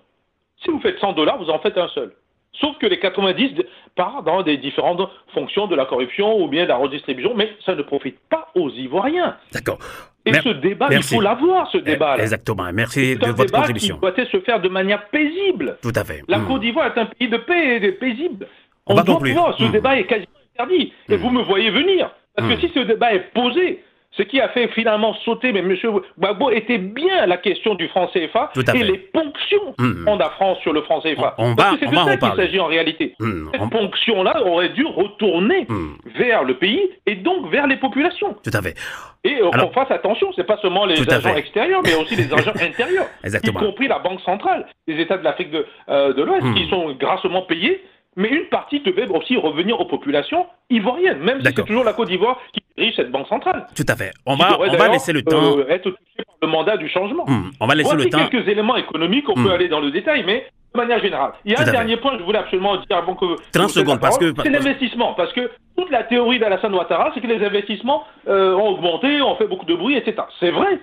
[0.65, 2.13] Si vous faites 100 dollars, vous en faites un seul.
[2.55, 3.63] Sauf que les 90
[3.97, 5.01] partent dans des différentes
[5.33, 8.71] fonctions de la corruption ou bien de la redistribution, mais ça ne profite pas aux
[8.71, 9.37] Ivoiriens.
[9.53, 9.79] D'accord.
[10.27, 12.17] Et ce débat, il faut l'avoir, ce eh, débat.
[12.17, 12.21] -là.
[12.21, 12.71] Exactement.
[12.73, 13.95] Merci de votre débat contribution.
[13.97, 15.79] Qui doit se faire de manière paisible.
[15.83, 16.23] Tout à fait.
[16.29, 16.47] La hmm.
[16.47, 18.47] Côte d'Ivoire est un pays de paix et de paisible.
[18.87, 19.57] On, va doit pouvoir.
[19.57, 19.73] Ce hmm.
[19.73, 20.93] débat est quasiment interdit.
[21.09, 21.21] Et hmm.
[21.21, 22.11] vous me voyez venir.
[22.37, 23.83] Parce que si ce débat est posé,
[24.13, 25.77] ce qui a fait finalement sauter, mais M.
[26.19, 30.09] Gbagbo était bien la question du franc CFA et les ponctions mmh.
[30.09, 31.35] en la France sur le franc CFA.
[31.39, 33.15] On, va, c'est de ça qu'il s'agit en réalité.
[33.21, 33.51] Mmh.
[33.53, 35.95] Cette ponction-là aurait dû retourner mmh.
[36.19, 38.37] vers le pays et donc vers les populations.
[38.43, 38.75] Tout à fait.
[39.23, 42.53] Et euh, qu'on fasse attention, c'est pas seulement les agents extérieurs, mais aussi les agents
[42.61, 46.69] intérieurs, y compris la Banque centrale, les États de l'Afrique de, euh, de l'Ouest, qui
[46.69, 47.81] sont grassement payés
[48.17, 52.09] mais une partie devait aussi revenir aux populations ivoiriennes, même si c'est toujours la Côte
[52.09, 53.67] d'Ivoire qui dirige cette banque centrale.
[53.77, 54.13] Tout à fait.
[54.27, 55.59] On va, on va laisser le temps.
[55.59, 55.97] Euh, être touché
[56.27, 57.25] par le mandat du changement.
[57.27, 58.27] Hmm, on va laisser le temps.
[58.29, 59.53] quelques éléments économiques, on peut hmm.
[59.53, 61.33] aller dans le détail, mais de manière générale.
[61.45, 63.37] Il y a un dernier point que je voulais absolument dire avant que.
[63.53, 64.33] 30 secondes, parce que.
[64.43, 68.71] C'est l'investissement, parce que toute la théorie d'Alassane Ouattara, c'est que les investissements euh, ont
[68.71, 70.17] augmenté, ont fait beaucoup de bruit, etc.
[70.41, 70.81] C'est vrai.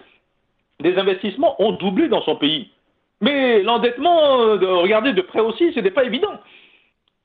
[0.79, 2.69] Les investissements ont doublé dans son pays.
[3.19, 6.39] Mais l'endettement, euh, regardez de près aussi, ce n'est pas évident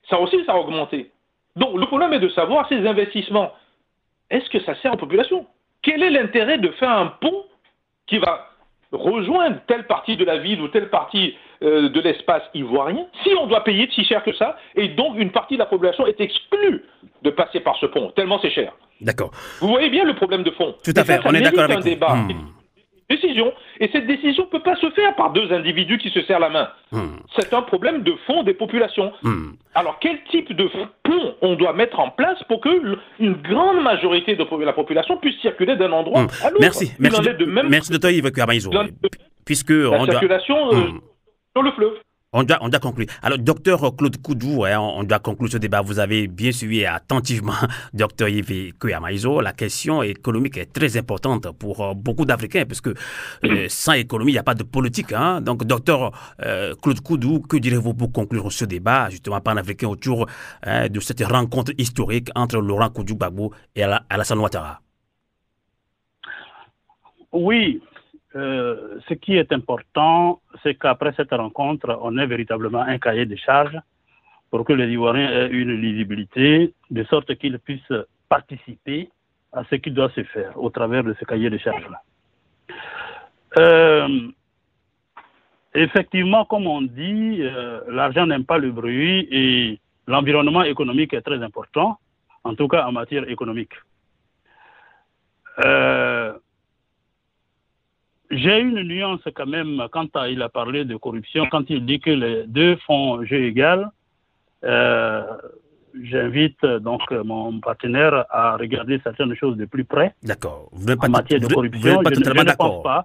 [0.09, 1.11] ça aussi, ça a augmenté.
[1.57, 3.53] Donc le problème est de savoir ces investissements,
[4.30, 5.46] est-ce que ça sert aux populations?
[5.82, 7.44] Quel est l'intérêt de faire un pont
[8.07, 8.48] qui va
[8.92, 13.46] rejoindre telle partie de la ville ou telle partie euh, de l'espace ivoirien si on
[13.46, 16.84] doit payer si cher que ça et donc une partie de la population est exclue
[17.22, 18.72] de passer par ce pont, tellement c'est cher?
[19.00, 19.30] D'accord.
[19.61, 20.74] Vous voyez bien le problème de fond.
[20.84, 22.14] Tout à fait, on est d'accord avec un débat.
[22.14, 22.61] Hmm
[23.14, 23.52] décision.
[23.80, 26.48] Et cette décision ne peut pas se faire par deux individus qui se serrent la
[26.48, 26.68] main.
[26.90, 27.16] Hmm.
[27.36, 29.12] C'est un problème de fond des populations.
[29.22, 29.52] Hmm.
[29.74, 30.68] Alors, quel type de
[31.02, 32.70] pont on doit mettre en place pour que
[33.18, 36.28] une grande majorité de la population puisse circuler d'un endroit hmm.
[36.44, 36.60] à l'autre?
[36.60, 36.92] Merci.
[36.98, 37.68] Merci de, même...
[37.68, 38.30] merci de toi, Yves
[39.44, 40.78] Puisque la on circulation doit...
[40.78, 40.88] Euh,
[41.54, 41.94] sur le fleuve.
[42.35, 43.09] On doit, on doit conclure.
[43.20, 45.83] Alors, docteur Claude Koudou, hein, on doit conclure ce débat.
[45.83, 47.53] Vous avez bien suivi attentivement
[47.93, 49.43] docteur Yves Kuyamaizo.
[49.43, 52.95] La question économique est très importante pour euh, beaucoup d'Africains, parce que
[53.45, 55.12] euh, sans économie, il n'y a pas de politique.
[55.12, 55.43] Hein.
[55.43, 56.11] Donc, docteur
[56.41, 60.26] euh, Claude Koudou, que direz-vous pour conclure ce débat, justement, pan-africain, autour
[60.62, 64.80] hein, de cette rencontre historique entre Laurent Koudou Gbagbo et Alassane Ouattara?
[67.30, 67.83] Oui,
[68.35, 73.37] euh, ce qui est important, c'est qu'après cette rencontre, on ait véritablement un cahier de
[73.37, 73.78] charges
[74.51, 79.11] pour que les Ivoiriens aient une lisibilité, de sorte qu'ils puissent participer
[79.53, 82.01] à ce qui doit se faire au travers de ce cahier de charges-là.
[83.59, 84.09] Euh,
[85.74, 91.43] effectivement, comme on dit, euh, l'argent n'aime pas le bruit et l'environnement économique est très
[91.43, 91.99] important,
[92.45, 93.74] en tout cas en matière économique.
[98.33, 102.11] J'ai une nuance quand même quand il a parlé de corruption, quand il dit que
[102.11, 103.91] les deux font jeu égal.
[104.64, 105.22] Euh,
[106.03, 110.14] j'invite donc mon partenaire à regarder certaines choses de plus près.
[110.22, 110.70] D'accord.
[110.72, 113.05] En matière de corruption, je, ne pense pas.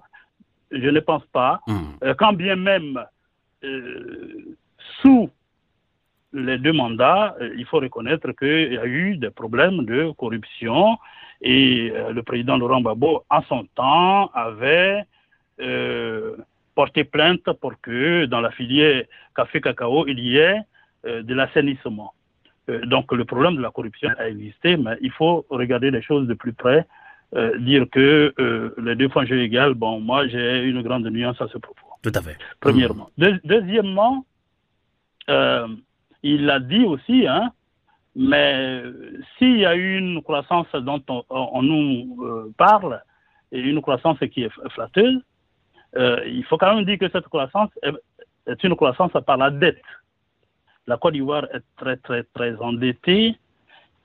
[0.70, 1.60] Je ne pense pas.
[1.66, 1.76] Hmm.
[2.04, 3.04] Euh, quand bien même
[3.64, 4.56] euh,
[5.02, 5.28] sous
[6.32, 10.96] les deux mandats, il faut reconnaître qu'il y a eu des problèmes de corruption
[11.40, 15.04] et le président Laurent Gbagbo, en son temps, avait
[16.78, 19.02] porter plainte pour que dans la filière
[19.34, 20.60] café-cacao, il y ait
[21.06, 22.12] euh, de l'assainissement.
[22.70, 26.28] Euh, donc le problème de la corruption a existé, mais il faut regarder les choses
[26.28, 26.86] de plus près,
[27.70, 28.32] dire que
[28.86, 31.88] les deux jeu égal, bon, moi j'ai une grande nuance à ce propos.
[32.02, 32.38] Tout à fait.
[32.58, 33.10] Premièrement.
[33.52, 34.24] deuxièmement,
[36.32, 37.52] il a dit aussi, hein,
[38.16, 38.82] mais
[39.36, 43.02] s'il y a eu une croissance dont on nous parle,
[43.52, 45.20] et une croissance qui est flatteuse,
[45.96, 47.70] euh, il faut quand même dire que cette croissance
[48.46, 49.82] c'est une croissance par la dette.
[50.86, 53.36] La Côte d'Ivoire est très, très, très endettée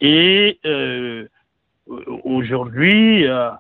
[0.02, 1.28] et euh,
[2.26, 3.52] aujourd'hui, euh,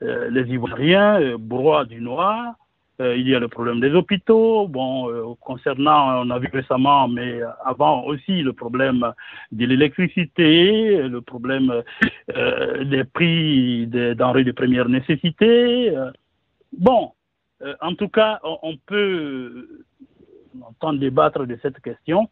[0.00, 2.54] les Ivoiriens broient du noir.
[3.00, 4.68] il y a le problème des hôpitaux.
[4.68, 9.12] Bon, concernant, on a vu récemment, mais avant aussi, le problème
[9.50, 11.82] de l'électricité, le problème
[12.28, 15.92] des prix des denrées de première nécessité.
[16.72, 17.12] bon,
[17.80, 19.84] en tout cas, on, peut
[20.62, 22.28] entendre débattre de cette question.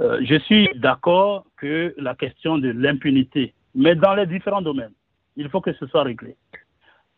[0.00, 4.92] Euh, je suis d'accord que la question de l'impunité, mais dans les différents domaines,
[5.36, 6.36] il faut que ce soit réglé.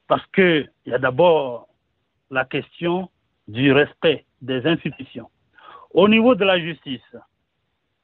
[0.08, 1.68] Parce qu'il y a d'abord
[2.30, 3.10] la question
[3.48, 5.30] du respect des institutions.
[5.92, 7.16] Au niveau de la justice,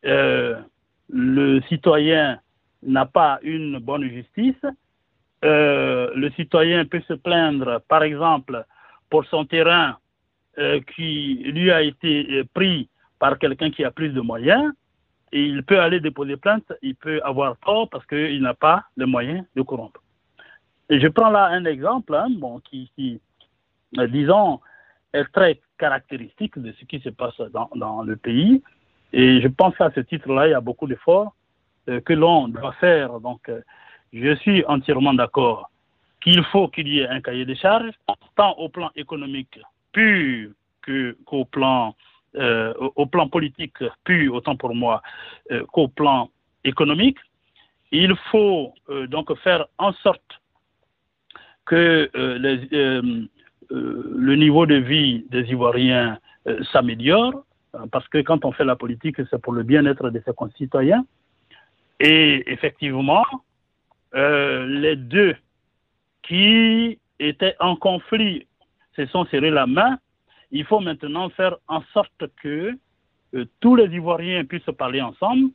[0.04, 0.60] euh,
[1.08, 2.40] le citoyen
[2.82, 4.64] n'a pas une bonne justice.
[5.44, 8.64] Euh, le citoyen peut se plaindre, par exemple,
[9.10, 9.98] pour son terrain
[10.94, 14.70] qui lui a été pris par quelqu'un qui a plus de moyens,
[15.32, 19.06] et il peut aller déposer plainte, il peut avoir tort parce qu'il n'a pas les
[19.06, 20.02] moyens de corrompre.
[20.90, 22.90] Et je prends là un exemple hein, bon, qui,
[23.98, 24.60] euh, disons,
[25.14, 27.40] est très caractéristique de ce qui se passe
[27.74, 28.62] dans, le pays.
[29.14, 31.34] Et je pense qu'à ce titre-là, il y a beaucoup d'efforts
[31.88, 33.20] euh, que l'on doit faire.
[33.20, 33.62] Donc, euh,
[34.12, 35.70] je suis entièrement d'accord
[36.22, 37.90] qu'il faut qu'il y ait un cahier des charges,
[38.36, 39.58] tant au plan économique
[39.92, 40.50] pur
[41.24, 41.94] qu'au plan
[42.34, 45.02] euh, au plan politique pur, autant pour moi,
[45.50, 46.30] euh, qu'au plan
[46.64, 47.18] économique.
[47.90, 50.40] Il faut euh, donc faire en sorte
[51.66, 56.18] que le niveau de vie des Ivoiriens
[56.72, 57.44] s'améliore,
[57.92, 61.04] parce que quand on fait la politique, c'est pour le bien-être de ses concitoyens.
[62.00, 63.24] Et effectivement,
[64.14, 65.34] les deux
[66.22, 68.46] qui étaient en conflit
[68.96, 69.98] se sont serrés la main
[70.52, 72.76] il faut maintenant faire en sorte que
[73.34, 75.50] euh, tous les Ivoiriens puissent parler ensemble.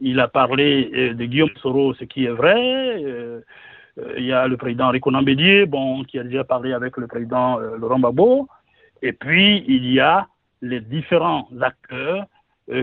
[0.00, 3.04] Il a parlé euh, de Guillaume Soro, ce qui est vrai.
[3.04, 3.40] Euh,
[4.16, 7.58] il y a le président Rico Nambédier, bon, qui a déjà parlé avec le président
[7.58, 8.48] Laurent Gbagbo.
[9.02, 10.28] Et puis, il y a
[10.62, 12.24] les différents acteurs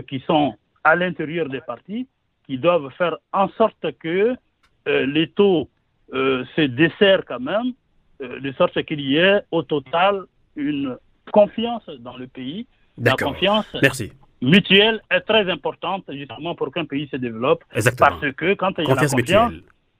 [0.08, 2.06] qui sont à l'intérieur des partis,
[2.44, 4.36] qui doivent faire en sorte que
[4.86, 5.68] les taux
[6.12, 7.72] se desserrent quand même,
[8.20, 10.22] de sorte qu'il y ait au total
[10.54, 10.96] une
[11.32, 12.66] confiance dans le pays.
[12.98, 14.12] La confiance Merci.
[14.40, 17.64] mutuelle est très importante justement pour qu'un pays se développe.
[17.74, 18.18] Exactement.
[18.20, 19.52] Parce que quand il y a la confiance,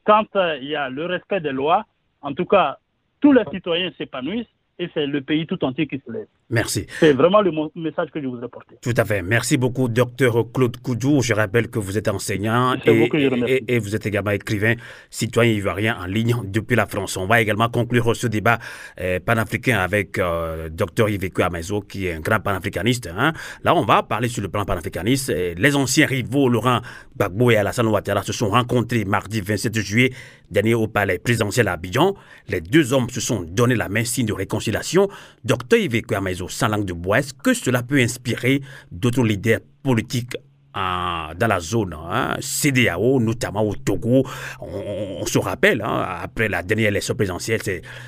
[0.04, 1.84] quand euh, il y a le respect des lois,
[2.22, 2.78] en tout cas,
[3.20, 4.46] tous les citoyens s'épanouissent
[4.78, 6.26] et c'est le pays tout entier qui se lève.
[6.48, 6.86] Merci.
[7.00, 8.76] C'est vraiment le message que je vous ai porté.
[8.80, 9.20] Tout à fait.
[9.20, 11.20] Merci beaucoup, docteur Claude Koudou.
[11.20, 14.74] Je rappelle que vous êtes enseignant et, et, et, vous êtes également écrivain,
[15.10, 17.16] citoyen ivoirien en ligne depuis la France.
[17.16, 18.60] On va également conclure ce débat
[19.00, 23.08] euh, panafricain avec euh, docteur Yveco Amazo, qui est un grand panafricaniste.
[23.08, 23.32] Hein.
[23.64, 25.30] Là, on va parler sur le plan panafricaniste.
[25.30, 26.80] Les anciens rivaux, Laurent
[27.16, 30.12] Gbagbo et Alassane Ouattara, se sont rencontrés mardi 27 juillet
[30.48, 32.14] dernier au palais présidentiel à Abidjan.
[32.48, 35.08] Les deux hommes se sont donné la main signe de réconciliation.
[35.44, 38.60] Docteur Yveco Amazo sans langue de bois, est-ce que cela peut inspirer
[38.90, 40.36] d'autres leaders politiques
[40.76, 44.24] dans la zone hein, CDAO, notamment au Togo.
[44.60, 47.60] On, se rappelle, hein, après la dernière élection présidentielle,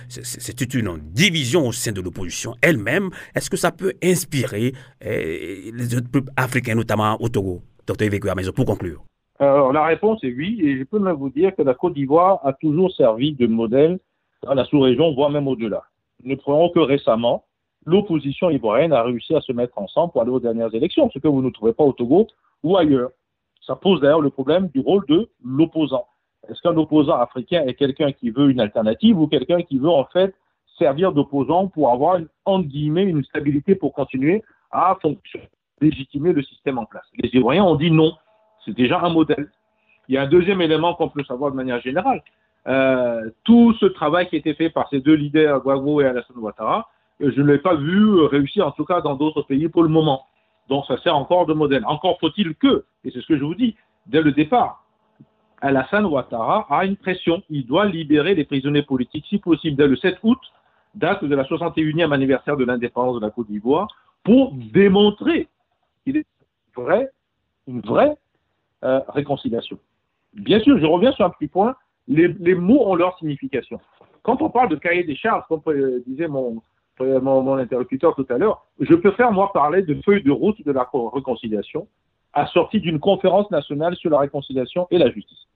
[0.09, 3.11] c'est une division au sein de l'opposition elle-même.
[3.35, 7.63] Est-ce que ça peut inspirer eh, les autres peuples africains, notamment au Togo?
[7.87, 9.03] Dr Yves Maison, pour conclure.
[9.41, 12.53] La réponse est oui, et je peux même vous dire que la Côte d'Ivoire a
[12.53, 13.99] toujours servi de modèle
[14.43, 15.85] dans la sous-région, voire même au-delà.
[16.25, 17.45] Ne prenons que récemment
[17.89, 21.29] l'opposition ivoirienne a réussi à se mettre ensemble pour aller aux dernières élections, ce que
[21.29, 22.27] vous ne trouvez pas au Togo
[22.63, 23.11] ou ailleurs.
[23.67, 26.07] Ça pose d'ailleurs le problème du rôle de l'opposant.
[26.49, 30.05] Est-ce qu'un opposant africain est quelqu'un qui veut une alternative ou quelqu'un qui veut en
[30.05, 30.35] fait
[30.79, 35.49] servir d'opposant pour avoir, une, entre guillemets, une stabilité pour continuer à fonctionner,
[35.81, 37.05] légitimer le système en place?
[37.17, 38.13] Les Ivoiriens ont dit non.
[38.65, 39.51] C'est déjà un modèle.
[40.09, 42.23] Il y a un deuxième élément qu'on peut savoir de manière générale.
[42.67, 46.37] Euh, tout ce travail qui a été fait par ces deux leaders, Guago et Alassane
[46.37, 46.89] Ouattara,
[47.21, 50.27] je ne l'ai pas vu réussir, en tout cas dans d'autres pays pour le moment.
[50.69, 51.85] Donc ça sert encore de modèle.
[51.87, 54.85] Encore faut-il que, et c'est ce que je vous dis, dès le départ,
[55.61, 57.43] Alassane Ouattara a une pression.
[57.51, 60.39] Il doit libérer les prisonniers politiques, si possible, dès le 7 août,
[60.95, 63.89] date de la 61e anniversaire de l'indépendance de la Côte d'Ivoire,
[64.23, 65.49] pour démontrer
[66.05, 66.27] qu'il est
[66.77, 67.11] vrai,
[67.67, 68.17] une vraie
[68.85, 69.79] euh, réconciliation.
[70.35, 71.75] Bien sûr, je reviens sur un petit point,
[72.07, 73.81] les, les, mots ont leur signification.
[74.23, 76.63] Quand on parle de cahier des charges, comme euh, disait mon,
[77.01, 80.89] mon, interlocuteur tout à l'heure, je préfère, moi, parler de feuille de route de la
[81.13, 81.89] réconciliation,
[82.33, 85.47] assortie d'une conférence nationale sur la réconciliation et la justice.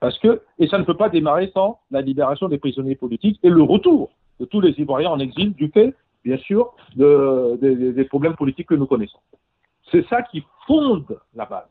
[0.00, 3.48] Parce que, et ça ne peut pas démarrer sans la libération des prisonniers politiques et
[3.48, 4.10] le retour
[4.40, 5.94] de tous les Ivoiriens en exil du fait
[6.26, 9.20] bien sûr, des problèmes politiques que nous connaissons.
[9.92, 11.68] C'est ça qui fonde la base.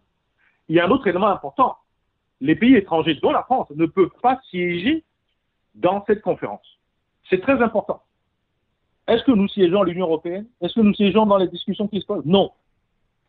[0.69, 1.75] Il y a un autre élément important.
[2.39, 5.03] Les pays étrangers, dont la France, ne peuvent pas siéger
[5.75, 6.65] dans cette conférence.
[7.29, 8.01] C'est très important.
[9.07, 10.45] Est-ce que nous siégeons à l'Union européenne?
[10.61, 12.25] Est-ce que nous siégeons dans les discussions qui se posent?
[12.25, 12.51] Non.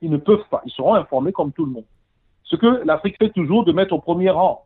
[0.01, 0.62] Ils ne peuvent pas.
[0.64, 1.85] Ils seront informés comme tout le monde.
[2.45, 4.64] Ce que l'Afrique fait toujours de mettre au premier rang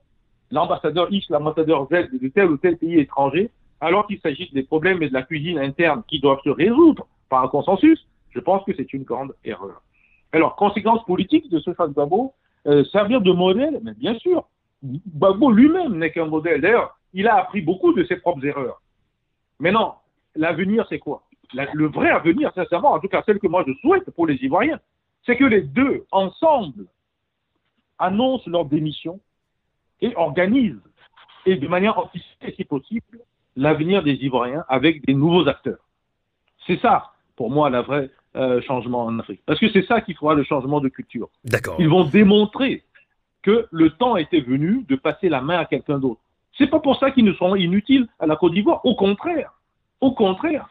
[0.51, 3.51] l'ambassadeur X, l'ambassadeur Z de tel ou tel pays étranger,
[3.81, 7.45] alors qu'il s'agit des problèmes et de la cuisine interne qui doivent se résoudre par
[7.45, 9.83] un consensus, je pense que c'est une grande erreur.
[10.33, 12.35] Alors, conséquence politique de ce fait Gbagbo,
[12.67, 14.45] euh, servir de modèle, mais bien sûr,
[14.85, 16.61] Gbagbo lui-même n'est qu'un modèle.
[16.61, 18.81] D'ailleurs, il a appris beaucoup de ses propres erreurs.
[19.59, 19.93] Mais non,
[20.35, 21.23] l'avenir, c'est quoi?
[21.53, 24.81] Le vrai avenir, sincèrement, en tout cas celle que moi je souhaite pour les Ivoiriens,
[25.27, 26.87] c'est que les deux, ensemble,
[27.99, 29.21] annoncent leur démission
[30.01, 30.81] et organisent,
[31.45, 33.19] et de manière anticipée si possible,
[33.57, 35.85] l'avenir des Ivoiriens avec des nouveaux acteurs.
[36.67, 39.43] C'est ça, pour moi, le vrai euh, changement en Afrique.
[39.45, 41.29] Parce que c'est ça qui fera le changement de culture.
[41.45, 41.77] D'accord.
[41.79, 42.85] Ils vont démontrer
[43.43, 46.21] que le temps était venu de passer la main à quelqu'un d'autre.
[46.57, 48.85] C'est pas pour ça qu'ils ne seront inutiles à la Côte d'Ivoire.
[48.85, 49.53] Au contraire.
[50.01, 50.69] Au contraire.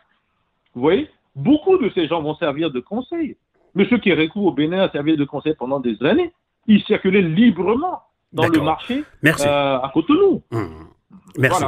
[0.75, 3.38] Vous voyez, beaucoup de ces gens vont servir de conseil.
[3.75, 6.34] Monsieur Kérékou au Bénin a servi de conseil pendant des années.
[6.67, 8.01] Il circulait librement
[8.32, 9.47] dans le marché Merci.
[9.47, 10.43] Euh, à Cotonou.
[10.51, 10.88] Hum.
[11.38, 11.63] Merci.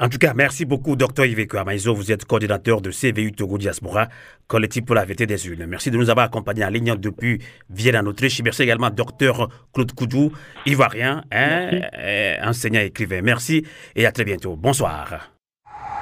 [0.00, 1.92] En tout cas, merci beaucoup, Dr Yves Amaizo.
[1.92, 4.06] Vous êtes coordinateur de CVU Togo Diaspora,
[4.46, 5.66] collectif pour la vérité des urnes.
[5.66, 8.40] Merci de nous avoir accompagnés en ligne depuis Vienne en Autriche.
[8.44, 10.30] Merci également, Dr Claude Koudou,
[10.66, 13.22] ivoirien, hein, euh, enseignant et écrivain.
[13.22, 14.54] Merci et à très bientôt.
[14.54, 15.32] Bonsoir.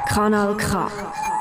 [0.09, 1.36] Kanal K.